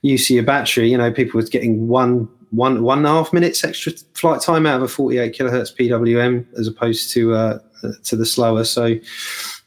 [0.00, 0.90] use of your battery.
[0.90, 4.64] You know, people was getting one one one and a half minutes extra flight time
[4.64, 7.58] out of a 48 kilohertz PWM as opposed to uh,
[8.04, 8.64] to the slower.
[8.64, 8.96] So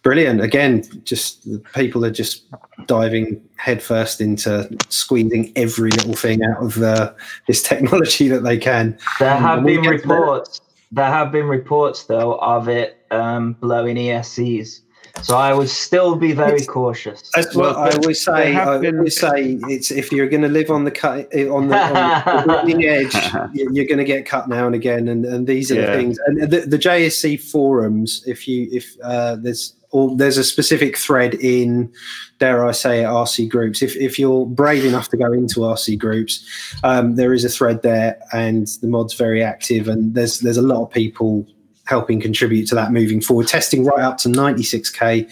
[0.03, 0.41] brilliant.
[0.41, 2.43] Again, just the people are just
[2.87, 7.13] diving headfirst into squeezing every little thing out of uh,
[7.47, 8.97] this technology that they can.
[9.19, 10.61] There have And we been get to reports.
[10.91, 14.81] There have been reports though of it um, blowing ESCs.
[15.23, 17.29] So I would still be very cautious.
[17.35, 18.55] That's what Well, I always say.
[18.55, 21.77] I been- always say it's if you're going to live on the cut on the,
[21.77, 23.13] on the bleeding edge,
[23.53, 25.09] you- you're going to get cut now and again.
[25.09, 25.87] And, and these are Yeah.
[25.87, 26.17] the things.
[26.25, 31.35] And the, the JESC forums, if you if uh, there's or there's a specific thread
[31.35, 31.91] in,
[32.39, 33.81] dare I say, RC groups.
[33.81, 36.45] If if you're brave enough to go into RC groups,
[36.83, 39.87] um, there is a thread there, and the mod's very active.
[39.87, 41.45] And there's there's a lot of people
[41.85, 43.47] helping contribute to that moving forward.
[43.47, 45.29] Testing right up to 96k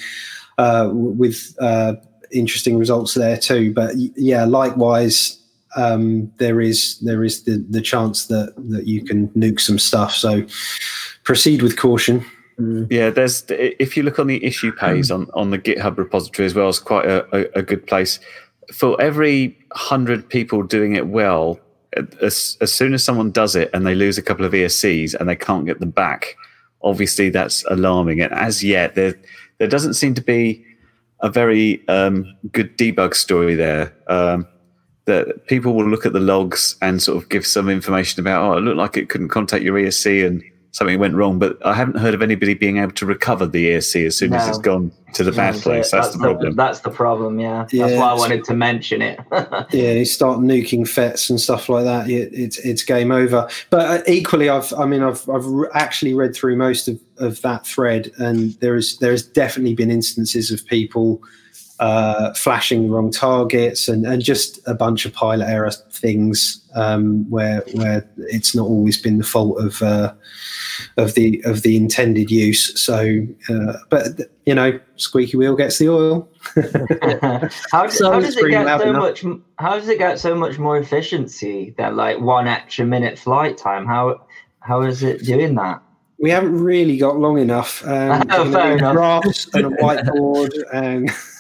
[0.58, 1.96] uh, with uh,
[2.32, 3.74] interesting results there too.
[3.74, 5.42] But yeah, likewise,
[5.76, 10.14] um, there is there is the, the chance that that you can nuke some stuff.
[10.14, 10.46] So
[11.24, 12.26] proceed with caution.
[12.90, 16.54] Yeah, there's if you look on the issue page on, on the GitHub repository as
[16.54, 18.20] well, it's quite a, a, a good place.
[18.74, 21.60] For every hundred people doing it well,
[22.22, 25.30] as, as soon as someone does it and they lose a couple of ESCs and
[25.30, 26.36] they can't get them back,
[26.82, 28.22] obviously that's alarming.
[28.22, 29.16] And as yet, there
[29.58, 30.66] there doesn't seem to be
[31.22, 33.94] a very um, good debug story there.
[34.08, 34.48] Um,
[35.06, 38.58] that people will look at the logs and sort of give some information about, oh,
[38.58, 41.40] it looked like it couldn't contact your ESC and something went wrong.
[41.40, 44.48] But I haven't heard of anybody being able to recover the ESC as soon as
[44.48, 45.88] it's gone to the bad That's place.
[45.88, 45.92] it.
[45.92, 46.56] That's, the problem.
[46.56, 47.40] That's the problem.
[47.40, 49.20] Yeah, Yeah, that's why I wanted to mention it.
[49.72, 52.10] Yeah, you start nuking fets and stuff like that.
[52.10, 53.48] It, it's it's game over.
[53.70, 57.42] But uh, equally, I've I mean I've I've re- actually read through most of, of
[57.42, 61.22] that thread, and there is there has definitely been instances of people
[61.80, 67.30] uh, flashing the wrong targets and, and just a bunch of pilot error things um,
[67.30, 70.14] where where it's not always been the fault of uh,
[70.98, 72.78] of the of the intended use.
[72.80, 76.30] So, uh, but you know, squeaky wheel gets the oil.
[77.72, 79.02] how, So how does it get so enough.
[79.02, 79.26] much?
[79.58, 83.86] How does it get so much more efficiency than like one extra minute flight time?
[83.86, 84.22] How
[84.60, 85.82] how is it doing that?
[86.22, 87.82] We haven't really got long enough.
[87.88, 88.94] Um, Oh, enough.
[88.94, 91.10] graphs and a whiteboard, and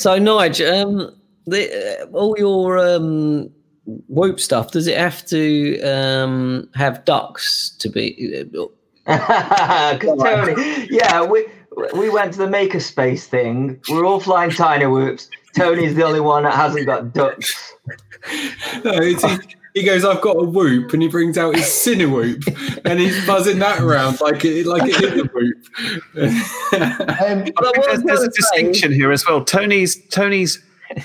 [0.00, 1.14] So, Nige, um,
[1.46, 3.50] the, uh, all your um,
[4.08, 8.44] Whoop stuff, does it have to um, have ducts to be?
[9.06, 11.46] uh, 'Cause Tony, yeah, we
[11.94, 13.78] we went to the makerspace thing.
[13.90, 15.28] We're all flying tiny whoops.
[15.54, 17.74] Tony's the only one that hasn't got ducts.
[18.84, 19.24] No, it's,
[19.74, 23.24] he, he goes, I've got a whoop, and he brings out his Cinewhoop, and he's
[23.26, 25.56] buzzing that around like it, like it is a whoop.
[26.72, 29.44] Um, But what There's, there's a say- distinction here as well.
[29.44, 30.62] Tony's Tony's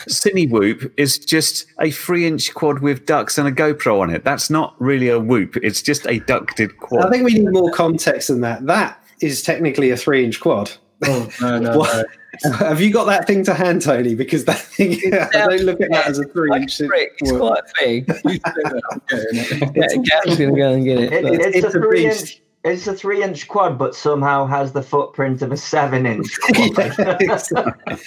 [0.10, 4.24] Cine Whoop is just a three-inch quad with ducts and a GoPro on it.
[4.24, 5.58] That's not really a whoop.
[5.58, 7.06] It's just a ducted quad.
[7.06, 8.66] I think we need more context than that.
[8.66, 10.72] That is technically a three-inch quad.
[11.06, 12.08] oh, no, no, What?
[12.60, 14.16] Have you got that thing to hand, Tony?
[14.16, 16.80] Because that thing, yeah, I don't look at that as a like three-inch.
[16.82, 18.08] a brick, it's quite big.
[18.08, 18.16] no.
[18.26, 19.72] You say that, I'm.
[19.76, 19.88] Yeah,
[20.24, 21.14] Gav's going to go and get it.
[21.14, 22.22] It, it's, it's a a three beast.
[22.22, 22.42] inch.
[22.64, 26.58] It's a three inch quad, but somehow has the footprint of a seven inch quad.
[26.98, 27.98] Yeah, exactly.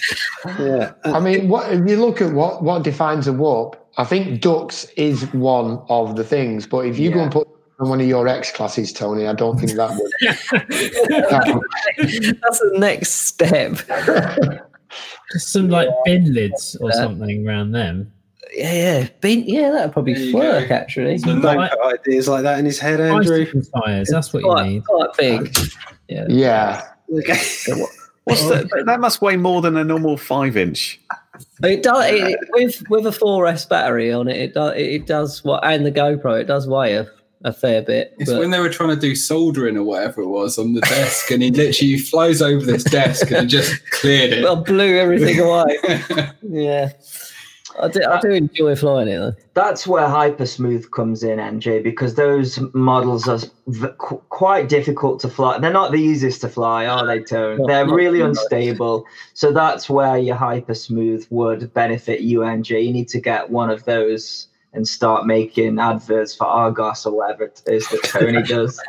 [0.59, 0.93] yeah.
[1.05, 4.83] I mean, what if you look at what what defines a warp, I think ducts
[4.97, 7.47] is one of the things, but if you go and put
[7.79, 10.11] on one of your X classes, Tony, I don't think that would.
[12.41, 13.77] That's the next step.
[15.31, 15.95] Just some like Yeah.
[16.05, 16.95] bin lids or Yeah.
[16.95, 18.11] something around them.
[18.55, 20.75] Yeah, yeah, bin, yeah, that'd probably work go.
[20.75, 21.19] actually.
[21.19, 23.45] Don't Like- put ideas like that in his head, Andrew.
[23.45, 24.09] Bicycle tires.
[24.11, 24.85] That's what you need.
[24.85, 25.55] quite big.
[26.07, 26.25] Yeah.
[26.27, 26.81] Yeah.
[27.07, 28.83] What's that?
[28.87, 30.99] That must weigh more than a normal five inch.
[31.63, 34.37] It does it, with with a 4S battery on it.
[34.37, 36.39] It does it does what and the GoPro.
[36.39, 37.07] It does weigh a,
[37.43, 38.13] a fair bit.
[38.19, 40.81] It's but- when they were trying to do soldering or whatever it was on the
[40.81, 44.43] desk, and he literally flies over this desk and just cleared it.
[44.43, 45.77] Well, blew everything away.
[46.41, 46.89] yeah,
[47.81, 48.01] I do.
[48.03, 49.33] I do enjoy flying it though.
[49.53, 55.29] That's where Hypersmooth comes in, NJ, because those models are v- qu- quite difficult to
[55.29, 55.59] fly.
[55.59, 57.57] They're not the easiest to fly, are they, Tone?
[57.59, 58.29] No, They're not really really.
[58.31, 59.05] unstable.
[59.33, 62.85] So that's where your Hypersmooth would benefit you, NJ.
[62.85, 67.45] You need to get one of those and start making adverts for Argos or whatever
[67.45, 68.79] it is that Tony does.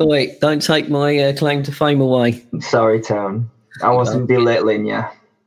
[0.00, 2.44] Oh, wait, don't take my uh, claim to fame away.
[2.60, 3.48] Sorry, Tone.
[3.82, 5.04] I wasn't belittling you.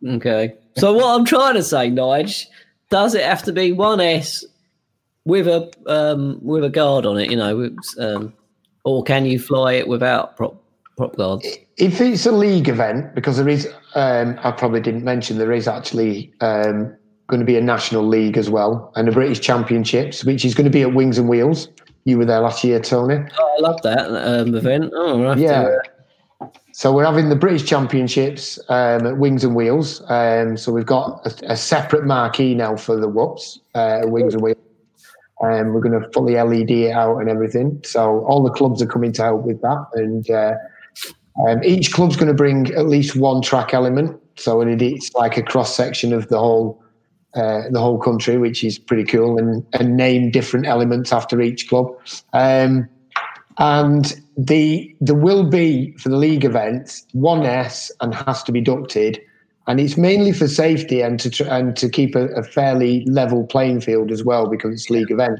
[0.07, 0.53] Okay.
[0.78, 2.45] So what I'm trying to say, Nige,
[2.89, 4.45] does it have to be one S
[5.26, 7.30] with a um, with a guard on it?
[7.30, 8.34] You know, with, um,
[8.84, 10.55] or can you fly it without prop
[10.97, 11.47] prop guards?
[11.78, 15.67] If it's a league event, because there is, um, I probably didn't mention, there is
[15.67, 16.95] actually um,
[17.34, 20.66] going to be a national league as well and the British Championships, which is going
[20.66, 21.68] to be at Wings and Wheels.
[22.06, 23.16] You were there last year, Tony.
[23.40, 24.92] Oh, I love that um, event.
[24.96, 25.70] Oh, I'll to, Yeah.
[26.42, 30.04] uh, So we're having the British Championships um, at Wings and Wheels.
[30.10, 34.34] Um, so we've got a, a separate marquee now for the whoops, uh, at Wings
[34.36, 34.58] and Wheels.
[35.44, 37.82] Um, we're going to fully LED it out and everything.
[37.84, 39.86] So all the clubs are coming to help with that.
[39.96, 40.54] And uh,
[41.48, 44.20] um, each club's going to bring at least one track element.
[44.36, 46.83] So it, it's like a cross section of the whole
[47.36, 51.68] uh, the whole country, which is pretty cool, and, and name different elements after each
[51.68, 51.88] club.
[52.34, 52.88] Um,
[53.58, 58.62] and the there will be for the league events one S and has to be
[58.62, 59.22] ducted,
[59.68, 63.46] and it's mainly for safety and to tr- and to keep a, a fairly level
[63.46, 65.40] playing field as well because it's league event.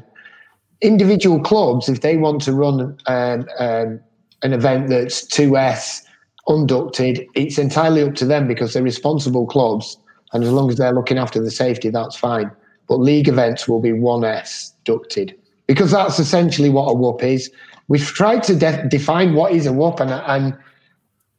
[0.80, 4.00] Individual clubs, if they want to run um, um,
[4.42, 6.04] an event that's two S
[6.48, 9.96] unducted, it's entirely up to them because they're responsible clubs,
[10.34, 12.50] and as long as they're looking after the safety, that's fine.
[12.88, 15.34] But league events will be one S ducted
[15.66, 17.50] because that's essentially what a whoop is.
[17.88, 20.56] We've tried to de- define what is a whoop, and, and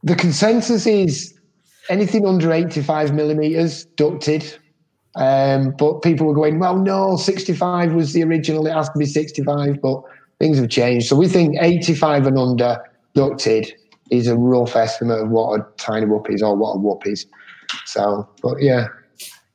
[0.04, 1.34] the consensus is
[1.90, 4.58] anything under 85 millimeters ducted.
[5.16, 8.68] Um, but people were going, well, no, 65 was the original.
[8.68, 10.02] It has to be 65, but
[10.40, 11.08] things have changed.
[11.08, 12.84] So we think 85 and under
[13.14, 13.74] ducted
[14.12, 17.26] is a rough estimate of what a tiny whoop is or what a whoop is.
[17.86, 18.88] So, but yeah.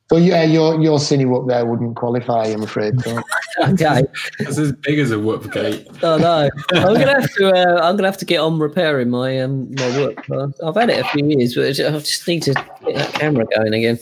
[0.09, 2.95] But yeah, your your cine whoop there wouldn't qualify, I'm afraid.
[3.59, 4.03] Okay.
[4.39, 5.87] It's as big as a whoop gate.
[6.01, 7.49] Oh no, I'm gonna have to.
[7.49, 10.29] Uh, I'm gonna have to get on repairing my um my work.
[10.31, 13.45] Uh, I've had it a few years, but I just need to get that camera
[13.55, 13.99] going again.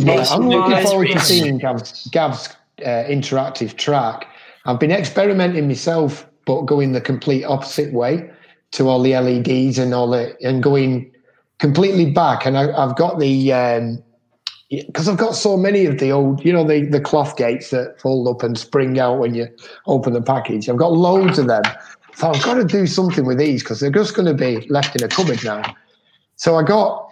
[0.00, 2.48] Right, I'm looking forward to seeing Gav's, Gav's
[2.80, 4.26] uh, interactive track.
[4.66, 8.30] I've been experimenting myself, but going the complete opposite way
[8.72, 11.13] to all the LEDs and all the and going
[11.58, 12.46] completely back.
[12.46, 14.02] And I, I've got the um
[14.70, 18.00] because I've got so many of the old, you know, the the cloth gates that
[18.00, 19.48] fold up and spring out when you
[19.86, 20.68] open the package.
[20.68, 21.62] I've got loads of them.
[22.14, 24.94] So I've got to do something with these because they're just going to be left
[24.94, 25.62] in a cupboard now.
[26.36, 27.10] So I got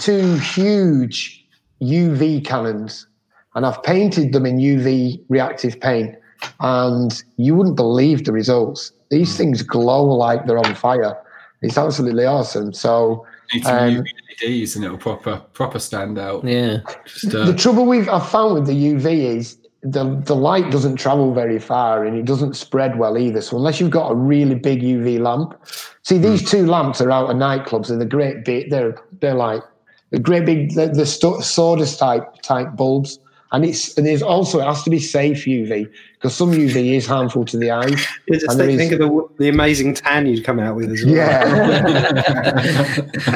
[0.00, 1.44] two huge
[1.82, 3.06] UV cannons
[3.54, 6.14] and I've painted them in UV reactive paint
[6.60, 8.92] and you wouldn't believe the results.
[9.10, 11.16] These things glow like they're on fire.
[11.62, 12.72] It's absolutely awesome.
[12.72, 14.06] So Need some Um, UV
[14.42, 16.44] LEDs and it'll proper proper stand out.
[16.44, 16.78] Yeah.
[17.04, 20.96] Just, the uh, trouble we've I've found with the UV is the the light doesn't
[20.96, 23.40] travel very far and it doesn't spread well either.
[23.40, 25.54] So unless you've got a really big UV lamp,
[26.02, 27.88] see these two lamps are out of nightclubs.
[27.88, 28.70] They're the great big.
[28.70, 29.62] They're they're like
[30.10, 33.18] the great big the, the sto- sawdust type type bulbs.
[33.56, 37.06] And it's and there's also it has to be safe UV because some UV is
[37.06, 38.06] harmful to the eyes.
[38.28, 41.04] Yeah, just think, is- think of the, the amazing tan you'd come out with as
[41.04, 41.14] well.
[41.14, 41.40] Yeah.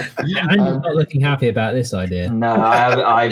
[0.51, 2.29] I'm Um, not looking happy about this idea.
[2.31, 3.31] No, I, I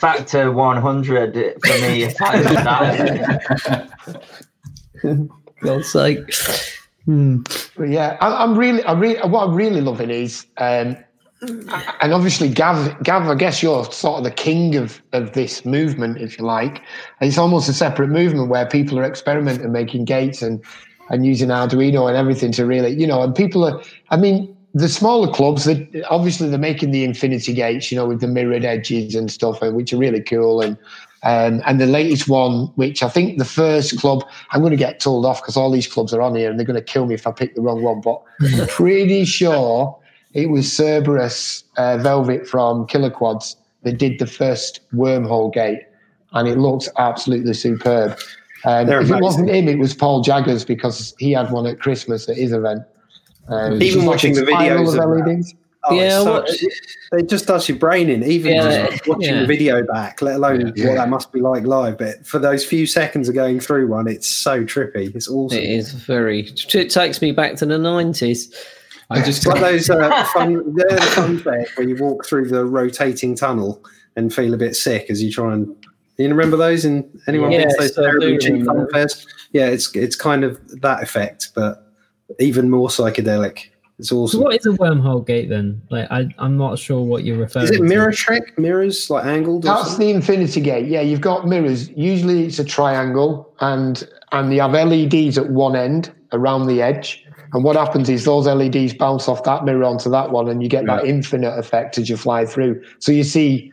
[0.00, 3.90] factor 100 for me if I did that.
[5.62, 6.34] God's sake.
[7.06, 7.42] Hmm.
[7.76, 10.96] But yeah, I, I'm really, I really, what I'm really loving is, um,
[11.42, 16.18] and obviously, Gav, Gav, I guess you're sort of the king of of this movement,
[16.18, 16.82] if you like.
[17.20, 20.62] And it's almost a separate movement where people are experimenting, making gates and
[21.10, 23.82] and using Arduino and everything to really, you know, and people are.
[24.10, 28.20] I mean, the smaller clubs, that obviously they're making the infinity gates, you know, with
[28.20, 30.76] the mirrored edges and stuff, which are really cool and.
[31.24, 34.98] Um, and the latest one, which I think the first club, I'm going to get
[34.98, 37.14] told off because all these clubs are on here and they're going to kill me
[37.14, 38.00] if I pick the wrong one.
[38.00, 39.96] But I'm pretty sure
[40.34, 45.80] it was Cerberus uh, Velvet from Killer Quads that did the first wormhole gate,
[46.32, 48.18] and it looked absolutely superb.
[48.64, 51.80] Um, They're if it wasn't him, it was Paul Jaggers because he had one at
[51.80, 52.82] Christmas at his event.
[53.48, 55.26] Um, Even it's watching the spiral videos of of that.
[55.32, 55.54] LEDs.
[55.84, 56.64] Oh, Yeah, it's what- such-
[57.18, 59.40] it just does your brain in, even Yeah, just watching yeah.
[59.40, 60.90] the video back, let alone Yeah.
[60.90, 61.98] what that must be like live.
[61.98, 65.12] But for those few seconds of going through one, it's so trippy.
[65.14, 65.58] It's awesome.
[65.58, 66.48] It is very.
[66.72, 68.54] It takes me back to the nineties.
[69.10, 72.48] I just It's like those uh, fun, they're the fun fair where you walk through
[72.48, 73.84] the rotating tunnel
[74.16, 75.74] and feel a bit sick as you try and.
[76.18, 76.84] You remember those?
[76.84, 79.26] And anyone been Yes, those I terribly cheap fun fairs?
[79.52, 81.92] Yeah, it's it's kind of that effect, but
[82.38, 83.70] even more psychedelic.
[83.98, 85.80] It's So what is a wormhole gate then?
[85.90, 87.72] Like I, I'm not sure what you're referring to.
[87.72, 87.88] Is it to.
[87.88, 88.58] mirror trick?
[88.58, 89.62] Mirrors like angled?
[89.62, 90.08] That's something?
[90.08, 90.88] the Infinity Gate.
[90.88, 91.88] Yeah, you've got mirrors.
[91.90, 97.21] Usually it's a triangle, and and you have LEDs at one end around the edge.
[97.52, 100.68] And what happens is those LEDs bounce off that mirror onto that one, and you
[100.68, 102.82] get that infinite effect as you fly through.
[102.98, 103.72] So you see,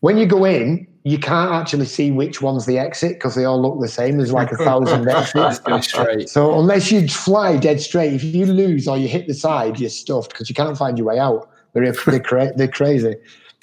[0.00, 3.60] when you go in, you can't actually see which one's the exit because they all
[3.60, 4.16] look the same.
[4.16, 6.32] There's like a thousand exits.
[6.32, 9.90] So unless you fly dead straight, if you lose or you hit the side, you're
[9.90, 11.48] stuffed because you can't find your way out.
[11.72, 13.14] They're they're, cra- they're crazy.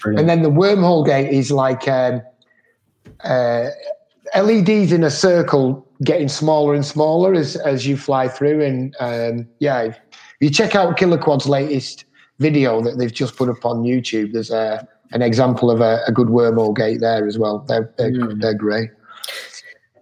[0.01, 0.20] Brilliant.
[0.22, 2.22] And then the wormhole gate is like um,
[3.24, 3.70] uh,
[4.36, 8.61] LEDs in a circle getting smaller and smaller as as you fly through.
[8.61, 9.99] And um, yeah, if
[10.39, 12.05] you check out Killer Quad's latest
[12.39, 14.33] video that they've just put up on YouTube.
[14.33, 17.59] There's a an example of a, a good wormhole gate there as well.
[17.67, 18.89] They're they're, they're great.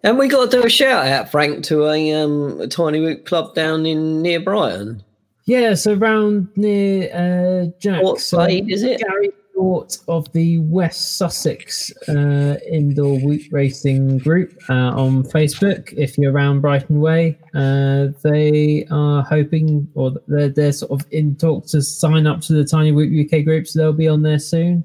[0.04, 3.28] And we got to do a shout out, Frank, to a, um, a tiny whoop
[3.28, 5.04] club down in near Brighton.
[5.46, 8.02] Yeah, so around near uh, Jack.
[8.02, 9.00] Port so Slade, is it?
[9.00, 15.94] Gary Thought of the West Sussex uh, Indoor Whoop Racing Group uh, on Facebook.
[15.94, 21.36] If you're around Brighton Way, uh, they are hoping, or they're, they're sort of in
[21.36, 24.40] talk to sign up to the Tiny Whoop UK group, so they'll be on there
[24.40, 24.84] soon.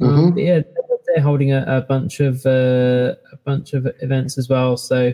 [0.00, 0.34] Um, Mhm.
[0.34, 0.60] but yeah,
[1.06, 4.76] they're holding a, a bunch of uh, a bunch of events as well.
[4.76, 5.12] So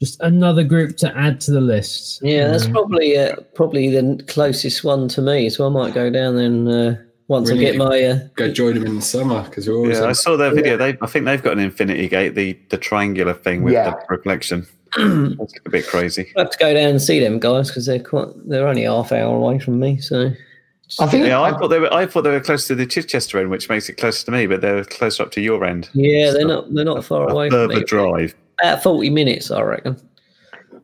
[0.00, 2.20] just another group to add to the list.
[2.22, 5.48] Yeah, that's Um, probably uh, probably the closest one to me.
[5.50, 6.94] So I might go down and uh,
[7.28, 7.66] once Really?
[7.68, 9.98] I get my uh, Go join them in the summer because we're always.
[9.98, 10.76] Yeah, I saw their video.
[10.76, 13.90] They, I think they've got an infinity gate, the the triangular thing with Yeah.
[13.90, 14.66] the reflection.
[14.96, 16.32] That's a bit crazy.
[16.36, 19.12] I have to go down and see them guys because they're quite they're only half
[19.12, 19.98] hour away from me.
[19.98, 20.30] So
[20.98, 21.92] I think Yeah, I thought they were.
[21.92, 24.46] I thought they were close to the Chichester end, which makes it closer to me,
[24.46, 25.90] but they're closer up to your end.
[25.92, 27.84] yeah, they're not they're not far A away from further me.
[27.84, 28.34] drive.
[28.62, 29.96] About forty minutes, I reckon.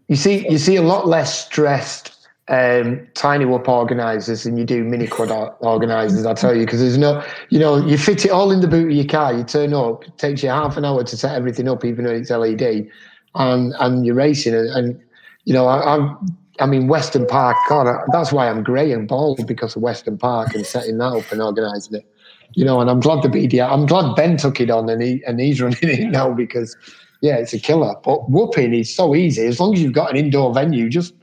[0.09, 2.14] You see, you see a lot less stressed
[2.49, 5.31] um, tiny whoop organisers and you do mini quad
[5.61, 6.27] organisers.
[6.27, 8.87] I tell you, because there's no, you know, you fit it all in the boot
[8.87, 9.33] of your car.
[9.33, 12.13] You turn up, it takes you half an hour to set everything up, even though
[12.13, 12.87] it's LED,
[13.35, 14.55] and and you're racing.
[14.55, 15.01] And, and
[15.45, 16.37] you know, I, I'm.
[16.61, 17.57] I mean, Western Park.
[17.69, 21.07] God, I- that's why I'm grey and bald because of Western Park and setting that
[21.13, 22.07] up and organising it.
[22.53, 23.69] You know, and I'm glad the BDR.
[23.69, 26.77] I'm glad Ben took it on and he and he's running it now because
[27.23, 27.95] yeah, it's a killer.
[28.05, 30.89] But whooping is so easy as long as you've got an indoor venue.
[30.89, 31.15] Just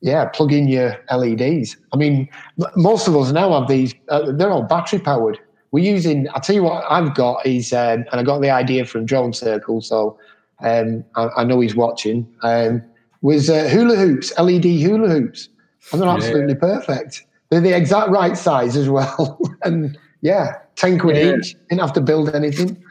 [0.00, 1.76] yeah, plug in your LEDs.
[1.92, 2.28] I mean,
[2.76, 3.94] most of us now have these.
[4.08, 5.38] Uh, they're all battery powered.
[5.72, 6.28] We're using.
[6.30, 9.32] I'll tell you what, I've got is, um, and I got the idea from Drone
[9.32, 10.18] Circle, so
[10.62, 12.26] um, I, I know he's watching.
[12.42, 12.82] Um,
[13.22, 15.48] was uh, hula hoops, LED hula hoops,
[15.92, 16.14] and they're Yeah.
[16.14, 17.24] absolutely perfect.
[17.50, 21.36] They're the exact right size as well, and yeah, ten quid Yeah.
[21.36, 21.54] each.
[21.68, 22.82] Didn't have to build anything.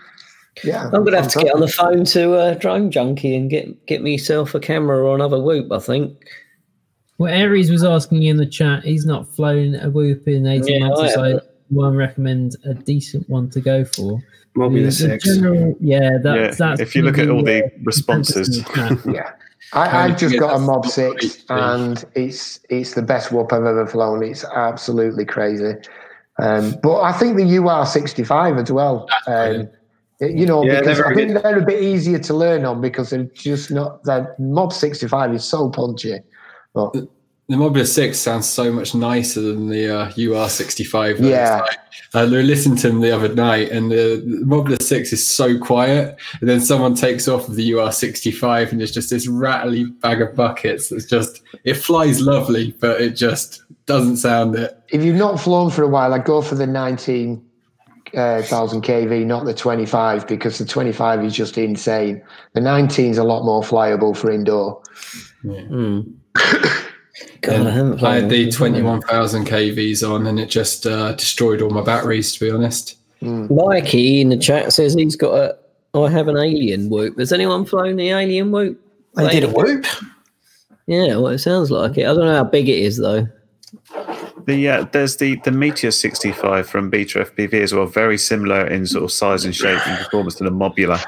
[0.63, 3.85] Yeah, I'm gonna have to get on the phone to uh, Drone Junkie and get
[3.87, 5.71] get myself a camera or another whoop.
[5.71, 6.15] I think.
[7.19, 8.83] Well, Aries was asking in the chat.
[8.83, 11.23] He's not flown a whoop in 18 Yeah, months I or so.
[11.23, 11.43] haven't.
[11.69, 14.19] One recommend a decent one to go for.
[14.55, 15.23] Might be the six.
[15.25, 19.01] general- yeah, that's, yeah, that's if you look at all the uh, responses, the.
[19.13, 19.31] Yeah.
[19.73, 21.45] I, I've just get got a Mob Six, thing.
[21.57, 24.23] and it's it's the best whoop I've ever flown.
[24.23, 25.73] It's absolutely crazy.
[26.41, 29.07] Um, but I think the UR65 as well.
[29.27, 29.69] Um,
[30.21, 33.11] you know, Yeah, because I very think they're a bit easier to learn on because
[33.11, 34.03] they're just not.
[34.05, 36.17] That Mob 65 is so punchy.
[36.73, 41.19] But The Mobula 6 sounds so much nicer than the uh, UR65.
[41.19, 41.59] Yeah.
[41.59, 41.79] It's like-
[42.15, 46.15] I listened to them the other night, and the, the Mobula 6 is so quiet.
[46.39, 50.35] And then someone takes off of the UR65, and there's just this rattly bag of
[50.35, 50.91] buckets.
[50.91, 54.75] It's just, it flies lovely, but it just doesn't sound it.
[54.89, 57.43] if you've not flown for a while, I'd go for the 19,000
[58.83, 62.21] kV, not the 25, because the 25 is just insane.
[62.53, 64.81] The 19 is a lot more flyable for indoor.
[65.41, 66.01] Hmm.
[67.41, 68.03] God, I haven't.
[68.03, 72.39] I had the 21,000 KVs on, and it just uh, destroyed all my batteries, to
[72.45, 72.97] be honest.
[73.21, 75.57] Mikey in the chat says he's got a.
[75.97, 77.17] I have an alien whoop.
[77.17, 78.79] Has anyone flown the alien whoop?
[79.15, 79.85] They did a whoop.
[80.87, 82.03] Yeah, well, it sounds like it.
[82.03, 83.27] I don't know how big it is though.
[84.45, 87.85] The uh, there's the the Meteor 65 from Beta FPV as well.
[87.85, 91.03] Very similar in sort of size and shape and performance to the Mobula.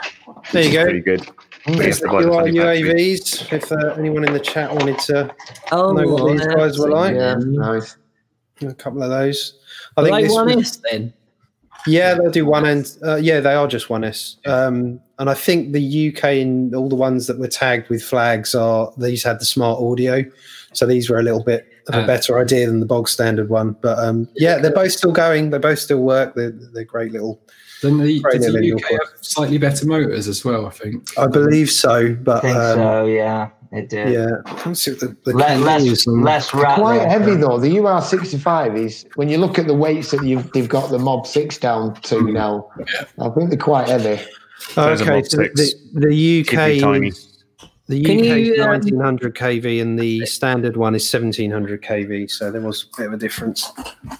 [0.51, 0.83] There you go.
[0.83, 1.27] Pretty good.
[1.65, 2.81] There's the provide a QR.
[2.95, 3.53] UAVs.
[3.53, 5.33] If uh, anyone in the chat wanted to
[5.71, 7.35] Oh, know what these guys were like, yeah.
[7.37, 7.97] Nice.
[8.61, 9.59] a couple of those.
[9.97, 11.13] I think they this one was- S then?
[11.87, 12.95] Yeah, they'll do one end.
[13.03, 14.37] Uh, yeah, they are just one S.
[14.45, 18.53] Um, and I think the UK and all the ones that were tagged with flags
[18.53, 20.23] are these had the smart audio,
[20.73, 22.05] so these were a little bit of a Ah.
[22.05, 23.75] better idea than the bog standard one.
[23.81, 25.49] But um, yeah, they're both still going.
[25.49, 26.35] They both still work.
[26.35, 27.41] They're, they're great little.
[27.81, 31.17] Then the, Right, does the UK you'll- have slightly better motors as well, I think.
[31.17, 33.05] I believe so, I but think um, so.
[33.05, 34.13] Yeah, it did.
[34.13, 34.27] yeah.
[34.65, 36.49] Let's see what the, the Le- less, less.
[36.51, 37.57] Quite heavy though.
[37.59, 41.25] The UR65 is when you look at the weights that you've they've got the Mob
[41.25, 42.69] Six down to now.
[42.79, 43.05] Yeah.
[43.19, 44.21] I think they're quite heavy.
[44.75, 47.07] Those Okay, so the, the UK it tiny.
[47.07, 47.27] is-
[47.87, 52.29] the Can UK you, is um, 1900 kV and the standard one is 1700 kV.
[52.31, 53.69] So there was a bit of a difference.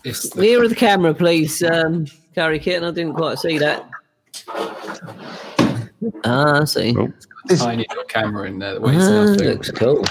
[0.03, 2.05] It's the, Nearer the camera, please, um,
[2.36, 2.84] Gary Kitten.
[2.84, 3.89] I didn't quite see that.
[6.23, 6.95] Ah, I see.
[6.97, 7.11] Oh.
[7.57, 10.03] tiny little camera in there that weighs Ah, looks cool.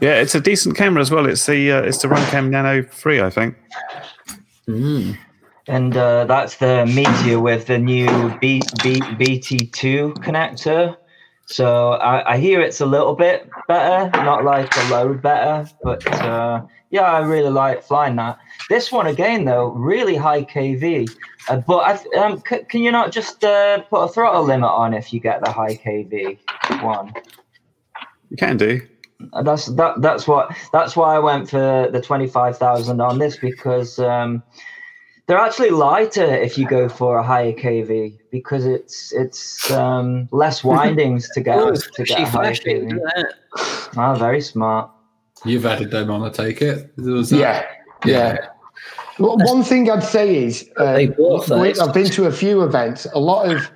[0.00, 1.26] Yeah, it's a decent camera as well.
[1.26, 3.56] It's the uh, it's the Runcam Nano 3, I think.
[4.68, 5.16] Mm.
[5.66, 8.06] And uh, that's the Meteor with the new
[8.40, 10.96] B, B, BT2 connector.
[11.50, 16.06] So I, I hear it's a little bit better, not like a load better, but
[16.22, 18.38] uh, yeah, I really like flying that.
[18.68, 21.10] This one again, though, really high KV.
[21.48, 24.92] Uh, but I, um, c- can you not just uh, put a throttle limit on
[24.92, 26.38] if you get the high KV
[26.82, 27.14] one?
[28.28, 28.82] You can do.
[29.32, 30.02] Uh, That's that.
[30.02, 30.54] That's what.
[30.74, 34.42] That's why I went for the twenty five thousand on this because um,
[35.28, 40.64] they're actually lighter if you go for a higher KV because it's it's um, less
[40.64, 42.64] windings to get Oh, to get a higher flashed.
[42.64, 42.92] KV.
[42.94, 43.34] Look at.
[43.96, 44.90] Ah, very smart.
[45.44, 46.90] You've added them on, I take it.
[46.96, 47.64] Was Yeah,
[48.04, 48.48] yeah.
[49.18, 51.78] Well, one thing I'd say is uh, They bought those.
[51.78, 53.06] I've been to a few events.
[53.12, 53.70] A lot of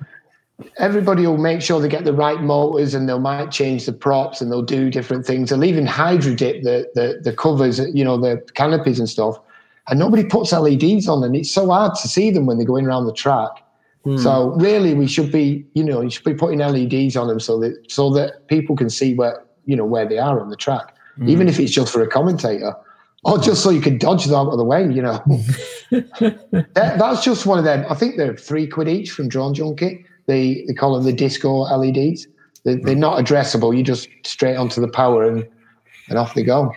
[0.77, 4.41] everybody will make sure they get the right motors, and they'll might change the props,
[4.41, 5.49] and they'll do different things.
[5.51, 9.39] They'll even hydro dip the, the the covers, you know, the canopies and stuff.
[9.89, 12.85] And nobody puts LEDs on, and it's so hard to see them when they're going
[12.85, 13.51] around the track.
[14.03, 14.17] Hmm.
[14.17, 17.59] So really, we should be, you know, you should be putting LEDs on them so
[17.59, 20.95] that so that people can see where you know where they are on the track,
[21.15, 21.29] hmm.
[21.29, 22.73] even if it's just for a commentator,
[23.23, 24.83] or just so you can dodge them out of the way.
[24.83, 25.41] You know, hmm.
[26.73, 27.85] that, that's just one of them.
[27.89, 30.05] I think they're three quid each from Drone Junkie.
[30.27, 32.27] They they call them the disco LEDs.
[32.63, 32.99] They, they're hmm.
[32.99, 33.75] not addressable.
[33.75, 35.47] You just straight onto the power and
[36.09, 36.73] and off they go.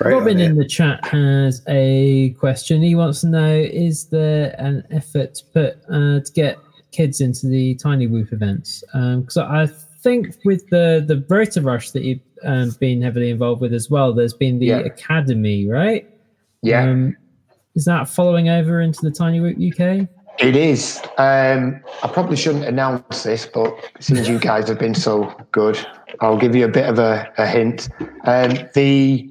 [0.00, 2.80] Great Robin in the chat has a question.
[2.82, 6.56] He wants to know: Is there an effort to put uh, to get
[6.90, 8.82] kids into the Tiny Whoop events?
[8.94, 13.74] Because I think with the the Rotor Rush that you've um, been heavily involved with
[13.74, 14.78] as well, there's been the Yeah.
[14.78, 16.08] academy, right?
[16.62, 16.84] Yeah.
[16.84, 17.14] Um,
[17.74, 20.08] is that following over into the Tiny Whoop UK?
[20.38, 20.98] It is.
[21.18, 25.78] Um, I probably shouldn't announce this, but since you guys have been so good,
[26.20, 27.90] I'll give you a bit of a, a hint.
[28.24, 29.29] Um, the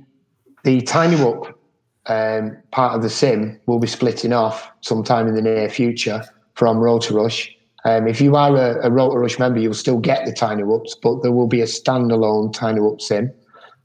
[0.70, 1.59] the Tiny Whoop
[2.05, 6.78] um, part of the sim will be splitting off sometime in the near future from
[6.78, 7.51] Rotor Rush.
[7.86, 10.95] Um, if you are a, a Rotor Rush member, you'll still get the Tiny Whoops,
[11.01, 13.34] but there will be a standalone Tiny Whoop sim.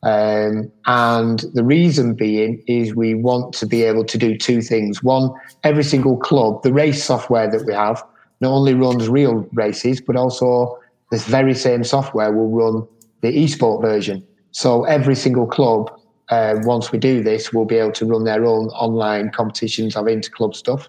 [0.03, 5.03] Um, and the reason being is we want to be able to do two things.
[5.03, 5.31] One,
[5.63, 8.05] every single club, the race software that we have,
[8.43, 10.79] not only runs real races, but also
[11.11, 12.87] this very same software will run
[13.23, 14.23] the esport version.
[14.51, 15.91] So every single club,
[16.31, 20.09] uh, once we do this, will be able to run their own online competitions of
[20.09, 20.89] inter-club stuff.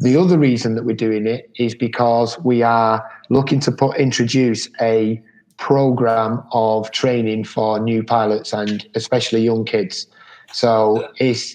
[0.00, 4.68] The other reason that we're doing it is because we are looking to put introduce
[4.80, 5.22] a
[5.56, 10.08] program of training for new pilots and especially young kids.
[10.52, 11.54] So it's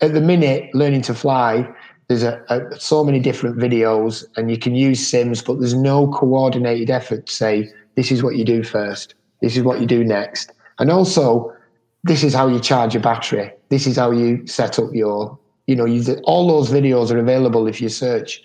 [0.00, 1.68] at the minute learning to fly.
[2.08, 6.08] There's a, a, so many different videos, and you can use sims, but there's no
[6.12, 10.04] coordinated effort to say this is what you do first, this is what you do
[10.04, 11.52] next, and also
[12.04, 13.52] this is how you charge your battery.
[13.68, 17.66] This is how you set up your, you know, you, all those videos are available
[17.68, 18.42] if you search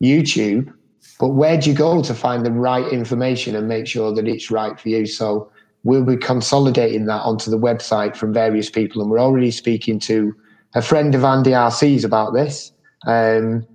[0.00, 0.72] YouTube.
[1.18, 4.50] But where do you go to find the right information and make sure that it's
[4.50, 5.06] right for you?
[5.06, 5.50] So
[5.84, 10.34] we'll be consolidating that onto the website from various people, and we're already speaking to
[10.74, 12.72] a friend of Andy RC's about this,
[13.06, 13.66] um,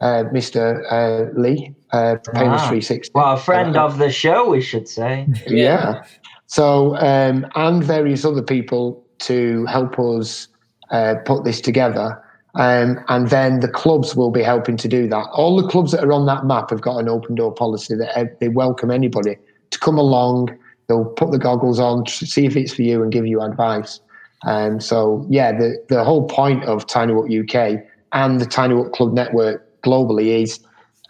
[0.00, 0.82] uh, Mr.
[0.90, 2.68] Uh, Lee, uh, Painless Ah.
[2.68, 3.10] 360.
[3.14, 5.26] Well, a friend of the show, we should say.
[5.46, 6.02] Yeah.
[6.50, 10.48] So, um, and various other people to help us
[10.90, 12.20] uh, put this together.
[12.56, 15.28] Um, and then the clubs will be helping to do that.
[15.32, 18.40] All the clubs that are on that map have got an open door policy that
[18.40, 19.36] they welcome anybody
[19.70, 20.58] to come along.
[20.88, 24.00] They'll put the goggles on, see if it's for you, and give you advice.
[24.44, 27.78] Um, so yeah, the the whole point of Tiny Whoop UK
[28.12, 30.58] and the Tiny Whoop Club Network globally is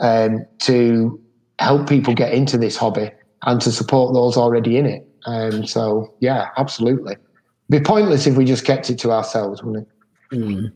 [0.01, 1.19] um, to
[1.59, 3.11] help people get into this hobby
[3.45, 5.07] and to support those already in it.
[5.27, 7.13] Um, so yeah, absolutely.
[7.13, 7.23] It'd
[7.71, 9.87] be pointless if we just kept it to ourselves, wouldn't
[10.33, 10.73] it?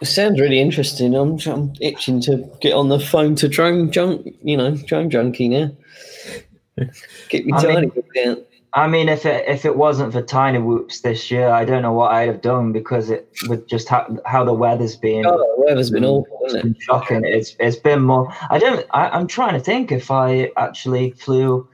[0.00, 1.14] It sounds really interesting.
[1.14, 5.48] I'm, I'm itching to get on the phone to drone junk, you know, drone junkie
[5.48, 5.70] now.
[7.30, 8.52] Get me I tiny mean- Whoop.
[8.74, 11.92] I mean, if it if it wasn't for tiny whoops this year, I don't know
[11.94, 15.24] what I'd have done because it with just how, how the weather's been.
[15.24, 17.24] Oh, the weather's been awful, It's hasn't been shocking.
[17.24, 18.30] It's it's been more.
[18.50, 18.84] I don't.
[18.90, 21.66] I, I'm trying to think if I actually flew.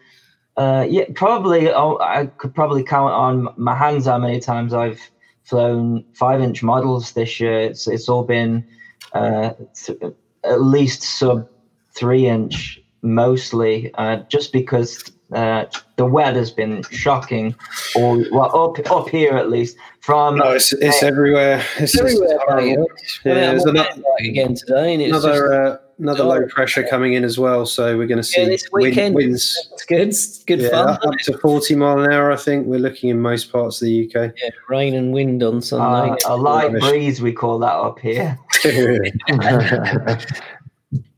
[0.57, 1.71] Uh, yeah, probably.
[1.73, 5.01] Oh, I could probably count on my hands how many times I've
[5.45, 7.61] flown five inch models this year.
[7.61, 8.67] It's it's all been
[9.13, 9.99] uh, th-
[10.45, 11.49] at least sub
[11.95, 15.65] three inch mostly, uh, just because uh,
[15.97, 17.55] the weather's been shocking.
[17.97, 19.77] Or well, up up here at least.
[20.01, 21.65] From No, it's, it's everywhere.
[21.79, 22.89] It's just Everywhere, horrible.
[23.25, 26.83] Yeah, Yeah, there's I'm another, again today, and it's just, another, uh, another low pressure
[26.83, 27.65] coming in as well.
[27.65, 29.15] So we're going to see yeah, this wind- weekend.
[29.15, 29.69] winds.
[29.73, 30.01] It's good.
[30.09, 30.89] It's good Yeah, fun.
[30.89, 32.67] up up to 40 mile an hour, I think.
[32.67, 34.33] We're looking in most parts of the UK.
[34.43, 36.17] Yeah, rain and wind on uh, Sunday.
[36.27, 36.83] a light Rubbish.
[36.83, 38.39] breeze, we call that up here.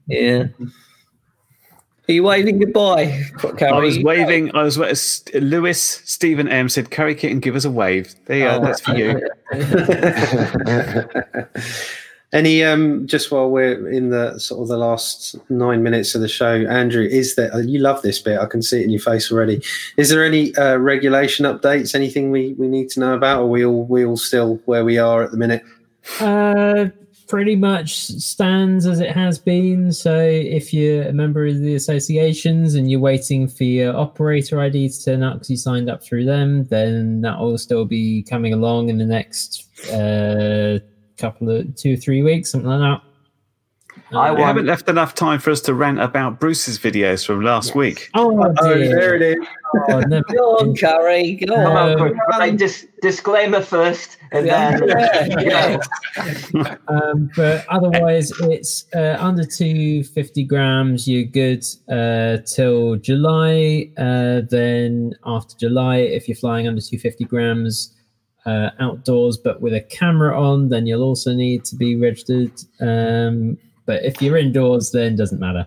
[0.07, 0.45] yeah.
[2.07, 3.18] Are you waving goodbye,
[3.57, 3.72] Carrie?
[3.72, 4.55] I was waving.
[4.55, 4.76] I was
[5.32, 8.57] Lewis Stephen M said, "Carry Kit and give us a wave." There you go.
[8.57, 8.61] Oh.
[8.61, 9.26] That's for you.
[12.35, 16.28] Any um just while we're in the sort of the last nine minutes of the
[16.28, 19.30] show, Andrew, is there you love this bit, I can see it in your face
[19.30, 19.62] already.
[19.97, 23.64] Is there any uh, regulation updates, anything we, we need to know about, or we
[23.64, 25.62] all we all still where we are at the minute?
[26.18, 26.87] Uh,
[27.28, 29.93] pretty much stands as it has been.
[29.93, 34.89] So if you're a member of the associations and you're waiting for your operator ID
[34.89, 38.53] to turn up because you signed up through them, then that will still be coming
[38.53, 40.80] along in the next uh,
[41.19, 43.01] couple of two three weeks, something like that.
[44.12, 47.43] I We want- haven't left enough time for us to rant about Bruce's videos from
[47.43, 48.11] last week.
[48.15, 48.89] Oh, Oh, dear.
[48.89, 49.37] there it is.
[49.89, 51.35] Oh, never Go on, Carrie.
[51.37, 52.01] Go Come on.
[52.01, 54.89] on, Um, right, dis- disclaimer first, and Yeah, then
[55.41, 55.79] yeah,
[56.55, 56.77] yeah.
[56.89, 61.07] um, but otherwise, it's uh, under 250 grams.
[61.09, 63.91] You're good uh, till July.
[63.97, 67.94] Uh, then after July, if you're flying under 250 grams
[68.47, 72.53] uh, outdoors, but with a camera on, then you'll also need to be registered.
[72.81, 75.67] Um, but if you're indoors, then doesn't matter.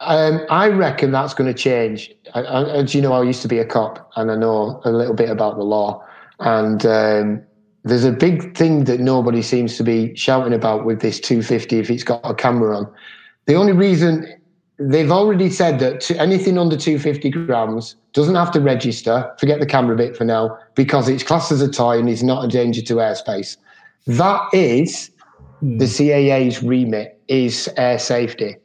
[0.00, 2.12] Um, I reckon that's going to change.
[2.34, 5.28] As you know, I used to be a cop, and I know a little bit
[5.28, 6.04] about the law.
[6.40, 7.42] And um,
[7.84, 11.90] there's a big thing that nobody seems to be shouting about with this 250 if
[11.90, 12.92] it's got a camera on.
[13.46, 14.37] The only reason
[14.78, 19.32] they've already said that to anything under 250 grams doesn't have to register.
[19.38, 22.44] Forget the camera bit for now because it's classed as a toy and is not
[22.44, 23.56] a danger to airspace.
[24.06, 25.10] That is
[25.60, 28.56] the CAA's remit is air safety.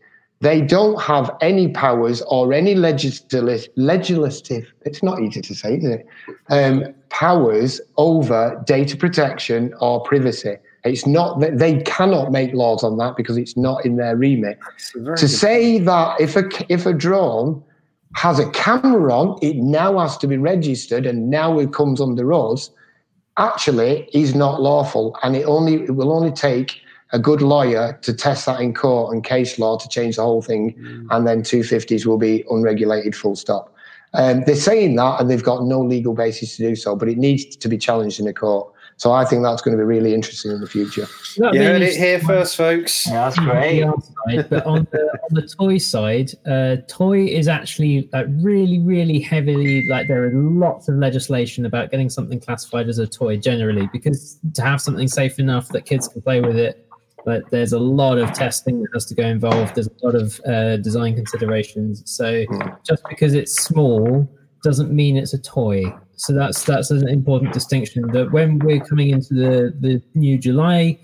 [0.42, 5.86] They don't have any powers or any legislative, legislative it's not easy to say, is
[5.86, 6.06] it?
[6.50, 10.58] Um, powers over data protection or privacy.
[10.84, 14.60] It's not that they cannot make laws on that because it's not in their remit.
[14.76, 17.64] It's a very To say that if a if a drone
[18.16, 22.32] has a camera on, it now has to be registered and now it comes under
[22.34, 22.70] us.
[23.38, 26.82] Actually, is not lawful, and it only it will only take
[27.14, 30.42] a good lawyer to test that in court and case law to change the whole
[30.42, 30.76] thing,
[31.12, 33.74] and then 250s will be unregulated, full stop.
[34.16, 37.18] Um, they're saying that, and they've got no legal basis to do so, but it
[37.18, 38.73] needs to be challenged in a court.
[39.04, 41.06] So I think that's going to be really interesting in the future.
[41.36, 43.06] That You heard it here first, folks.
[43.06, 43.82] Yeah, that's great.
[43.82, 48.80] the outside, but on the on the toy side, uh, toy is actually like really,
[48.80, 53.36] really heavily like there are lots of legislation about getting something classified as a toy
[53.36, 56.88] generally because to have something safe enough that kids can play with it,
[57.26, 59.76] but there's a lot of testing that has to go involved.
[59.76, 62.04] There's a lot of uh, design considerations.
[62.06, 62.46] So
[62.86, 64.30] just because it's small
[64.64, 65.84] doesn't mean it's a toy.
[66.16, 68.08] So that's that's an important distinction.
[68.12, 70.98] That when we're coming into the the new July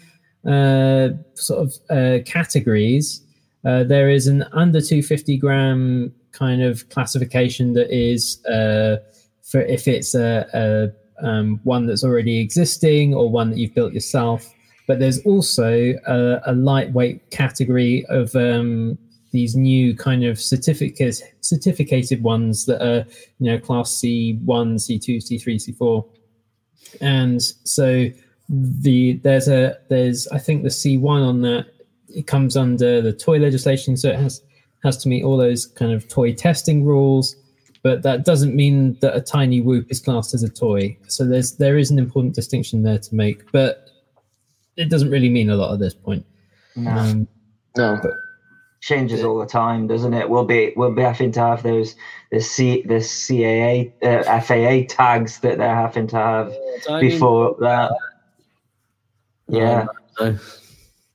[0.47, 3.22] uh, sort of uh, categories,
[3.66, 8.97] uh, there is an under 250 gram kind of classification that is uh,
[9.43, 13.93] for if it's a, a um, one that's already existing or one that you've built
[13.93, 14.53] yourself.
[14.88, 18.97] But there's also a, a lightweight category of um,
[19.32, 23.05] these new kind of certificates, certificated ones that are,
[23.39, 26.05] you know, class C1, C2, C3, C4
[27.01, 28.09] and so
[28.49, 31.67] the there's a there's I think the C1 on that
[32.09, 34.41] it comes under the toy legislation, so it has
[34.84, 37.36] has to meet all those kind of toy testing rules.
[37.82, 40.97] but that doesn't mean that a tiny whoop is classed as a toy.
[41.07, 43.89] So there's there is an important distinction there to make, but
[44.75, 46.25] it doesn't really mean a lot at this point.
[46.75, 46.91] No.
[46.91, 47.27] Um,
[47.77, 48.01] No.
[48.80, 50.30] Changes all the time, doesn't it?
[50.30, 51.95] We'll be we'll be having to have those
[52.32, 56.53] the C the CAA uh, FAA tags that they're having to have
[56.99, 57.91] before that.
[59.47, 59.88] Yeah,
[60.19, 60.38] No.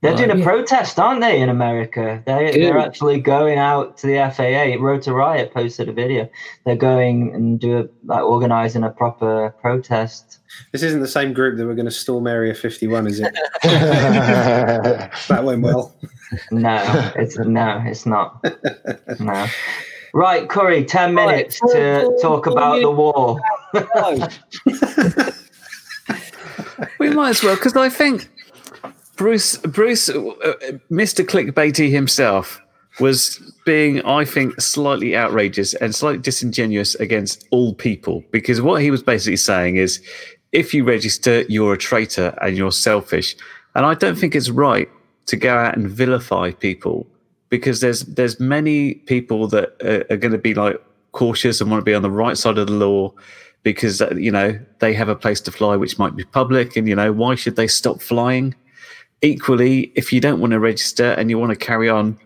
[0.04, 2.22] They're doing a protest, aren't they, in America?
[2.26, 4.82] They they're actually going out to the FAA.
[4.84, 6.28] Rotor Riot posted a video.
[6.66, 10.40] They're going and do a, like organizing a proper protest.
[10.72, 13.34] This isn't the same group that were going to storm Area 51, is it?
[13.62, 15.96] That went well.
[16.50, 18.44] No, it's no, it's not.
[19.20, 19.46] No.
[20.12, 23.40] Right, Curry, ten minutes for- to talk about the war.
[26.98, 28.28] We might as well because I think
[29.16, 30.52] Bruce, Bruce, uh, uh,
[30.90, 31.24] Mr.
[31.24, 32.60] Clickbaity himself
[33.00, 38.90] was being, I think, slightly outrageous and slightly disingenuous against all people because what he
[38.90, 40.02] was basically saying is,
[40.52, 43.36] if you register, you're a traitor and you're selfish,
[43.74, 44.88] and I don't think it's right
[45.26, 47.06] to go out and vilify people
[47.48, 50.80] because there's there's many people that are, are going to be like
[51.12, 53.12] cautious and want to be on the right side of the law
[53.62, 56.88] because uh, you know they have a place to fly which might be public and
[56.88, 58.54] you know why should they stop flying
[59.22, 62.18] equally if you don't want to register and you want to carry on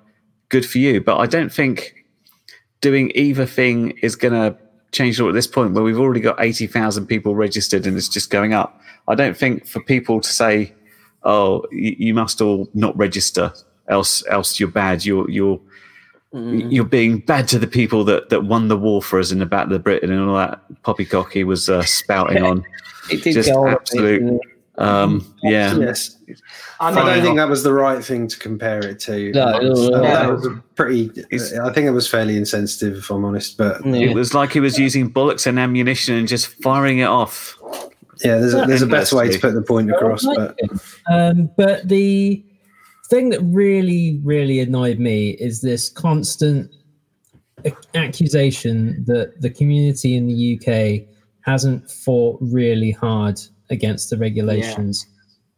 [0.48, 2.04] good for you but i don't think
[2.80, 4.56] doing either thing is going to
[4.92, 8.54] change at this point where we've already got 80,000 people registered and it's just going
[8.54, 10.72] up i don't think for people to say
[11.24, 13.52] oh you, must all not register
[13.88, 15.60] else else you're bad you're you're
[16.32, 19.46] you're being bad to the people that, that won the war for us in the
[19.46, 22.64] Battle of Britain and all that poppycock he was uh, spouting on.
[23.10, 24.40] It did Just go on a absolute- it?
[24.78, 26.16] Um, yeah, Yes.
[26.78, 29.32] I I don't think that was the right thing to compare it to.
[29.32, 30.02] No, no, no, Uh, no.
[30.02, 31.10] That was a pretty.
[31.30, 33.56] It's- I think it was fairly insensitive, if I'm honest.
[33.58, 37.56] But it was like he was using bullets and ammunition and just firing it off.
[38.24, 40.24] yeah, there's a, there's a better way to put the point across.
[40.24, 40.56] But
[41.10, 42.44] Um, but the
[43.10, 46.70] thing that really, really annoyed me is this constant
[47.94, 51.08] accusation that the community in the UK
[51.40, 53.40] hasn't fought really hard
[53.70, 55.06] against the regulations.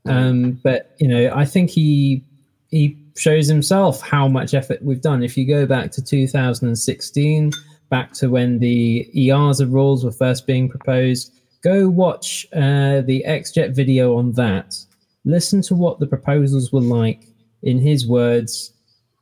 [0.07, 2.25] Um, but you know, I think he
[2.71, 5.23] he shows himself how much effort we've done.
[5.23, 7.53] If you go back to 2016,
[7.91, 11.33] back to when the EASA rules were first being proposed,
[11.63, 14.77] go watch uh, the XJet video on that.
[15.25, 17.25] Listen to what the proposals were like
[17.63, 18.73] in his words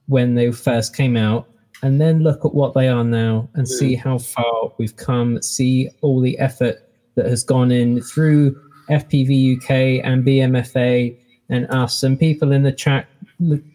[0.07, 1.49] when they first came out,
[1.83, 5.43] and then look at what they are now and see how far we've come.
[5.43, 8.61] See all the effort that has gone in through
[8.91, 11.17] FPV UK and BMFA
[11.49, 13.09] and us and people in the chat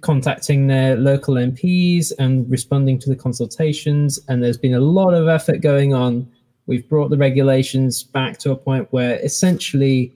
[0.01, 4.20] contacting their local MPs and responding to the consultations.
[4.28, 6.30] And there's been a lot of effort going on.
[6.66, 10.14] We've brought the regulations back to a point where essentially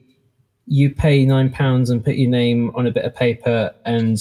[0.68, 4.18] you pay nine pounds and put your name on a bit of paper, and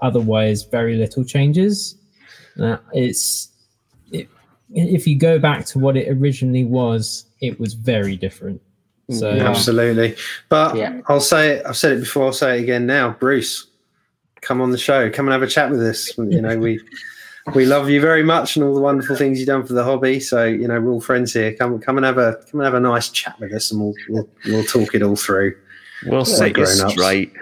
[0.00, 1.96] otherwise very little changes.
[2.60, 3.48] Uh, it's
[4.12, 4.28] it,
[4.70, 8.60] if you go back to what it originally was, it was very different.
[9.10, 10.16] So absolutely.
[10.48, 11.00] But Yeah.
[11.08, 11.66] I'll say it.
[11.66, 12.26] I've said it before.
[12.26, 13.16] I'll say it again now.
[13.18, 13.66] Bruce,
[14.42, 15.10] come on the show.
[15.10, 16.16] Come and have a chat with us.
[16.18, 16.80] You know we.
[17.54, 20.20] We love you very much and all the wonderful things you've done for the hobby.
[20.20, 21.54] So you know we're all friends here.
[21.54, 23.94] Come, come and have a come and have a nice chat with us, and we'll
[24.10, 25.56] we'll, we'll talk it all through.
[26.04, 26.92] We'll set you grown-ups.
[26.92, 27.32] straight.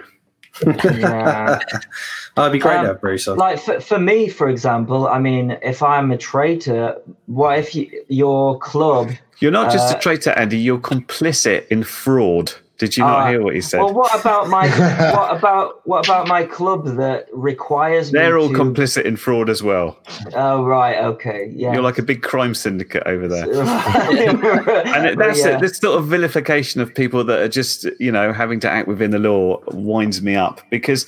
[0.65, 1.59] yeah.
[2.37, 3.37] That'd be great Um, to have Bruce on.
[3.37, 6.95] like for, for me, for example, I mean, if I'm a traitor,
[7.25, 9.09] what if you, your club?
[9.39, 10.57] You're not just Uh, a traitor, Andy.
[10.57, 12.53] You're complicit in fraud.
[12.79, 13.79] Did you not Uh, hear what he said?
[13.79, 14.67] Well, what about my
[15.15, 19.49] what about what about my club that requires me They're all to, complicit in fraud
[19.49, 19.97] as well.
[20.35, 21.73] Oh right, okay, yeah.
[21.73, 23.45] You're like a big crime syndicate over there.
[23.51, 24.43] and
[24.95, 25.59] and it, that's it.
[25.59, 29.09] This sort of vilification of people that are just, you know, having to act within
[29.09, 31.07] the law winds me up because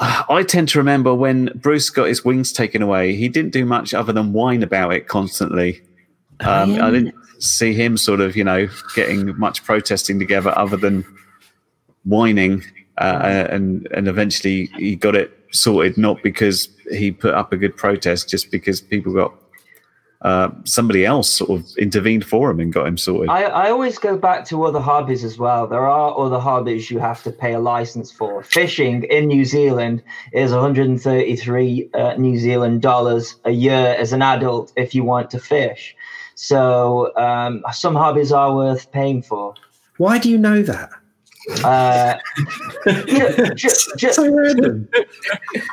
[0.00, 3.64] uh, I tend to remember when Bruce got his wings taken away, he didn't do
[3.64, 5.80] much other than whine about it constantly.
[6.40, 11.04] Um, I didn't see him sort of, you know, getting much protesting together other than
[12.04, 12.62] whining.
[12.98, 17.76] Uh, and and eventually he got it sorted, not because he put up a good
[17.76, 19.32] protest, just because people got
[20.22, 23.30] uh, somebody else sort of intervened for him and got him sorted.
[23.30, 25.66] I, I always go back to other hobbies as well.
[25.66, 28.42] There are other hobbies you have to pay a license for.
[28.42, 30.02] Fishing in New Zealand
[30.34, 35.38] is 133 uh, New Zealand dollars a year as an adult if you want to
[35.38, 35.96] fish.
[36.42, 39.52] So um, some hobbies are worth paying for.
[39.98, 40.88] Why do you know that?
[41.62, 42.14] Uh,
[42.86, 43.68] ju- ju-
[43.98, 44.88] ju- So random.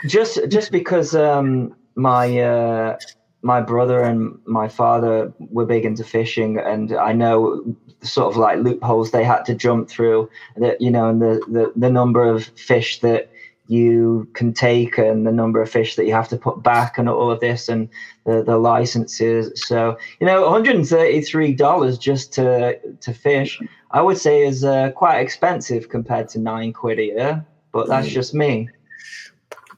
[0.07, 2.97] just just because um, my uh,
[3.43, 7.63] my brother and my father were big into fishing, and I know
[8.01, 10.29] sort of like loopholes they had to jump through.
[10.57, 13.29] That you know, and the the, the number of fish that
[13.67, 17.09] you can take and the number of fish that you have to put back and
[17.09, 17.89] all of this and
[18.25, 19.51] the, the licenses.
[19.67, 23.61] So, you know, $133 just to, to fish,
[23.91, 28.07] I would say is uh, quite expensive compared to nine quid a year, but that's
[28.07, 28.69] just me.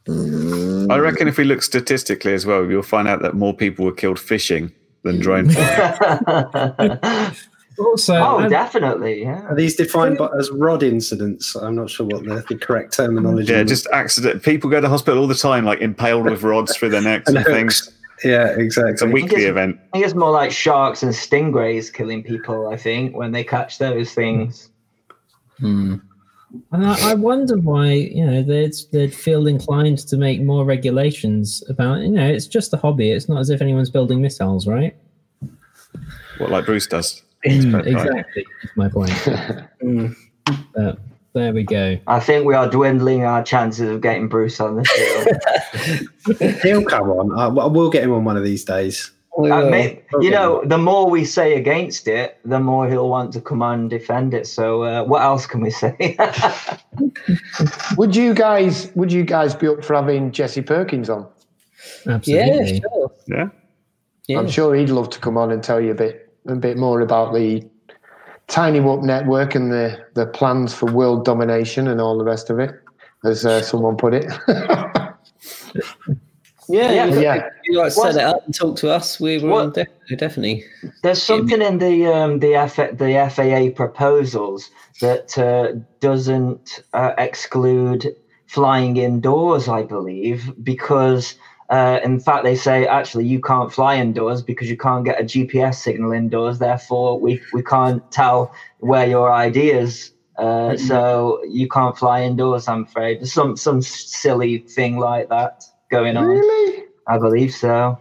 [0.07, 3.91] I reckon if we look statistically as well, you'll find out that more people were
[3.91, 4.71] killed fishing
[5.03, 7.31] than drone flying.
[7.79, 9.21] Also, oh, um, definitely.
[9.21, 9.41] Yeah.
[9.43, 11.55] Are these defined by, as rod incidents?
[11.55, 13.69] I'm not sure what the, the correct terminology yeah, is.
[13.69, 14.43] just accident.
[14.43, 17.37] People go to hospital all the time, like impaled with rods through their necks and
[17.39, 17.91] And things.
[18.23, 18.65] Yeah, exactly.
[18.65, 19.13] It's a exactly.
[19.13, 19.79] weekly guess- event.
[19.93, 23.77] I think it's more like sharks and stingrays killing people, I think, when they catch
[23.77, 24.69] those things.
[25.59, 25.95] Hmm.
[26.71, 31.63] And I, I wonder why, you know, they'd, they'd feel inclined to make more regulations
[31.69, 33.11] about, you know, it's just a hobby.
[33.11, 34.95] It's not as if anyone's building missiles, right?
[36.39, 37.21] What, like Bruce does?
[37.43, 38.45] Exactly.
[38.63, 39.11] That's my point.
[39.83, 40.15] Mm.
[40.73, 40.97] But
[41.43, 41.97] there we go.
[42.07, 46.59] I think we are dwindling our chances of getting Bruce on the show.
[46.63, 47.37] He'll come on.
[47.37, 49.11] I, I will get him on one of these days.
[49.37, 53.31] We Uh, may- you know, the more we say against it, the more he'll want
[53.33, 54.47] to come on and defend it.
[54.47, 56.17] So, uh, what else can we say?
[57.97, 61.27] Would you guys would you guys be up for having Jesse Perkins on?
[62.05, 62.79] yeah, Absolutely.
[62.81, 63.11] sure.
[63.27, 63.49] Yeah.
[64.27, 64.39] Yeah.
[64.39, 67.01] I'm sure he'd love to come on and tell you a bit a bit more
[67.01, 67.63] about the
[68.47, 72.57] Tiny Whoop network and the, the plans for world domination and all the rest of
[72.59, 72.71] it,
[73.23, 74.25] as uh, someone put it.
[76.71, 77.49] Yeah, Yeah, you, yeah.
[77.65, 79.19] you like set What's- it up and talk to us.
[79.19, 80.65] We will What- definitely, definitely.
[81.01, 84.69] There's something in the um, the F- the FAA proposals
[85.01, 91.33] that uh, doesn't uh, exclude flying indoors, I believe, because
[91.69, 95.23] uh, in fact they say actually you can't fly indoors because you can't get a
[95.23, 96.59] GPS signal indoors.
[96.59, 100.11] Therefore, we we can't tell where your ID is.
[100.37, 102.67] Uh, so you can't fly indoors.
[102.67, 106.25] I'm afraid There's some some silly thing like that going on.
[106.25, 106.85] really?
[107.07, 107.99] I believe so.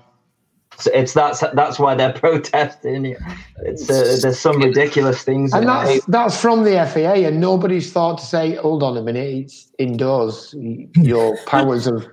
[0.78, 3.16] So it's that's that's why they're protesting.
[3.64, 5.52] It's uh, there's some ridiculous things.
[5.52, 6.04] And that's it.
[6.06, 10.54] that's from the FAA, and nobody's thought to say, "Hold on a minute, it's indoors.
[10.56, 12.06] Your powers of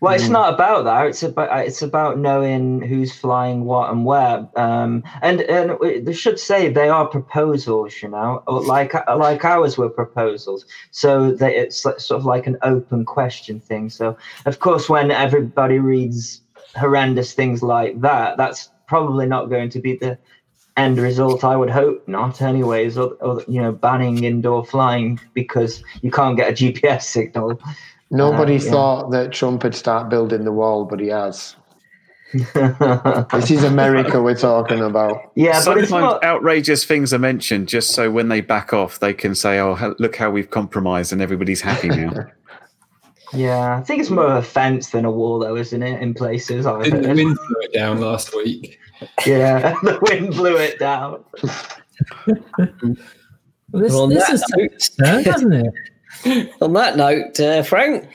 [0.00, 0.30] Well, it's mm.
[0.30, 1.06] not about that.
[1.08, 4.48] It's about uh, it's about knowing who's flying what and where.
[4.56, 9.44] Um, and and they should say they are proposals, you know, uh, like uh, like
[9.44, 10.64] ours were proposals.
[10.90, 13.90] So that it's sort of like an open question thing.
[13.90, 16.40] So of course, when everybody reads
[16.76, 20.18] horrendous things like that, that's probably not going to be the
[20.78, 21.44] end result.
[21.44, 22.96] I would hope not, anyways.
[22.96, 27.60] Or, or you know, banning indoor flying because you can't get a GPS signal.
[28.10, 28.70] Nobody Uh, yeah.
[28.70, 31.56] thought that Trump would start building the wall, but he has.
[33.32, 35.18] This is America we're talking about.
[35.34, 36.24] Yeah, but it's Sometimes not.
[36.24, 40.14] outrageous things are mentioned just so when they back off, they can say, "Oh, look
[40.14, 42.12] how we've compromised," and everybody's happy now.
[43.32, 46.02] Yeah, I think it's more of a fence than a wall, though, isn't it?
[46.02, 47.14] In places, I've the heard.
[47.16, 48.76] wind throw it down last week?
[49.24, 51.22] Yeah, the wind blew it down.
[53.72, 55.72] Well, this, Well, on this that is note- absurd, hasn't it?
[56.60, 58.08] On that note, uh, Frank,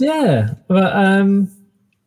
[0.00, 1.50] Yeah, but um,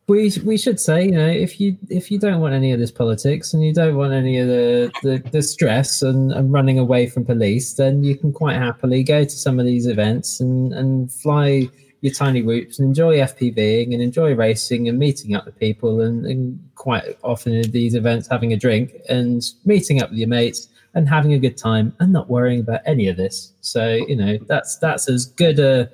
[0.06, 2.90] we we should say, you know, if you if you don't want any of this
[2.90, 7.06] politics and you don't want any of the the, the stress and, and running away
[7.06, 11.12] from police, then you can quite happily go to some of these events and and
[11.12, 11.68] fly
[12.00, 16.24] your tiny whoops and enjoy FPVing and enjoy racing and meeting up with people and,
[16.26, 20.68] and quite often at these events having a drink and meeting up with your mates
[20.98, 23.52] and having a good time and not worrying about any of this.
[23.60, 25.88] So you know that's that's as good a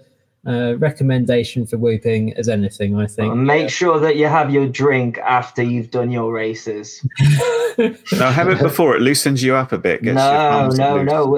[0.47, 3.35] uh, recommendation for whooping as anything, I think.
[3.35, 7.07] Make sure that you have your drink after you've done your races.
[8.13, 10.03] now, have it before it loosens you up a bit.
[10.03, 11.07] gets No, no, loose.
[11.07, 11.37] no.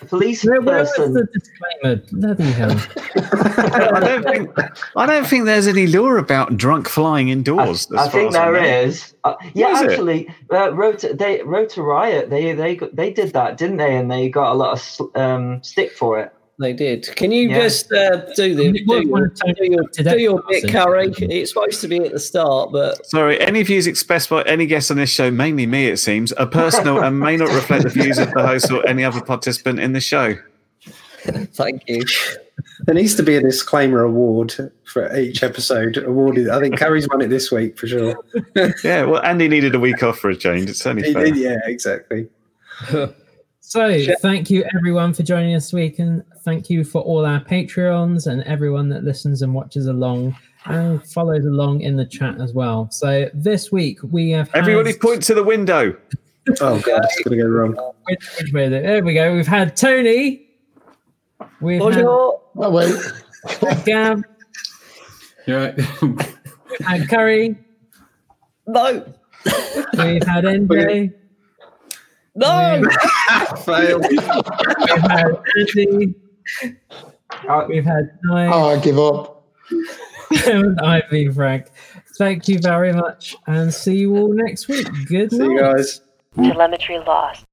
[0.00, 1.12] The police Where, where person.
[1.12, 2.02] the disclaimer?
[2.12, 2.70] Bloody hell!
[3.94, 4.50] I don't think
[4.96, 7.90] I don't think there's any lure about drunk flying indoors.
[7.92, 9.14] I as far think as I is.
[9.24, 13.78] Uh, yeah, Is actually, uh, Rotor, they Rotor Riot, they they they did that, didn't
[13.78, 13.96] they?
[13.96, 16.32] And they got a lot of um, stick for it.
[16.58, 17.06] They did.
[17.16, 17.60] Can you Yeah.
[17.62, 19.84] just uh, do the do one your, do your,
[20.14, 21.12] do your bit, Curry?
[21.18, 24.90] It's supposed to be at the start, but Sorry, any views expressed by any guest
[24.90, 28.18] on this show, mainly me, it seems, are personal and may not reflect the views
[28.18, 30.36] of the host or any other participant in the show.
[31.52, 32.02] thank you.
[32.86, 34.54] There needs to be a disclaimer award
[34.84, 36.48] for each episode awarded.
[36.48, 38.16] I think Carrie's won it this week for sure.
[38.84, 40.70] Yeah, well, Andy needed a week off for a change.
[40.70, 41.24] It's only He fair.
[41.26, 42.28] did, yeah, exactly.
[43.68, 47.40] So, thank you everyone for joining us this week, and thank you for all our
[47.40, 50.36] Patreons and everyone that listens and watches along
[50.66, 52.88] and follows along in the chat as well.
[52.92, 55.96] So this week we have had, Everybody point to the window.
[56.60, 57.72] Oh god, it's gonna go wrong.
[58.04, 58.68] which, which way?
[58.68, 59.34] the- There we go.
[59.34, 60.46] We've had Tony.
[61.60, 62.94] We've had Oh, wait.
[63.84, 64.22] Gav.
[65.46, 65.76] You're right.
[66.00, 67.56] We've had Curry.
[68.68, 69.04] No.
[69.44, 71.12] We've had NJ.
[72.38, 72.82] No.
[73.64, 73.98] Fail.
[73.98, 76.14] We've had Andy.
[77.48, 78.50] Uh, We've had Nine.
[78.52, 79.44] Oh, I give up.
[80.46, 81.66] and I've been Frank.
[82.18, 84.88] Thank you very much and see you all next week.
[85.06, 86.00] Good See you guys.
[86.34, 87.44] Telemetry lost.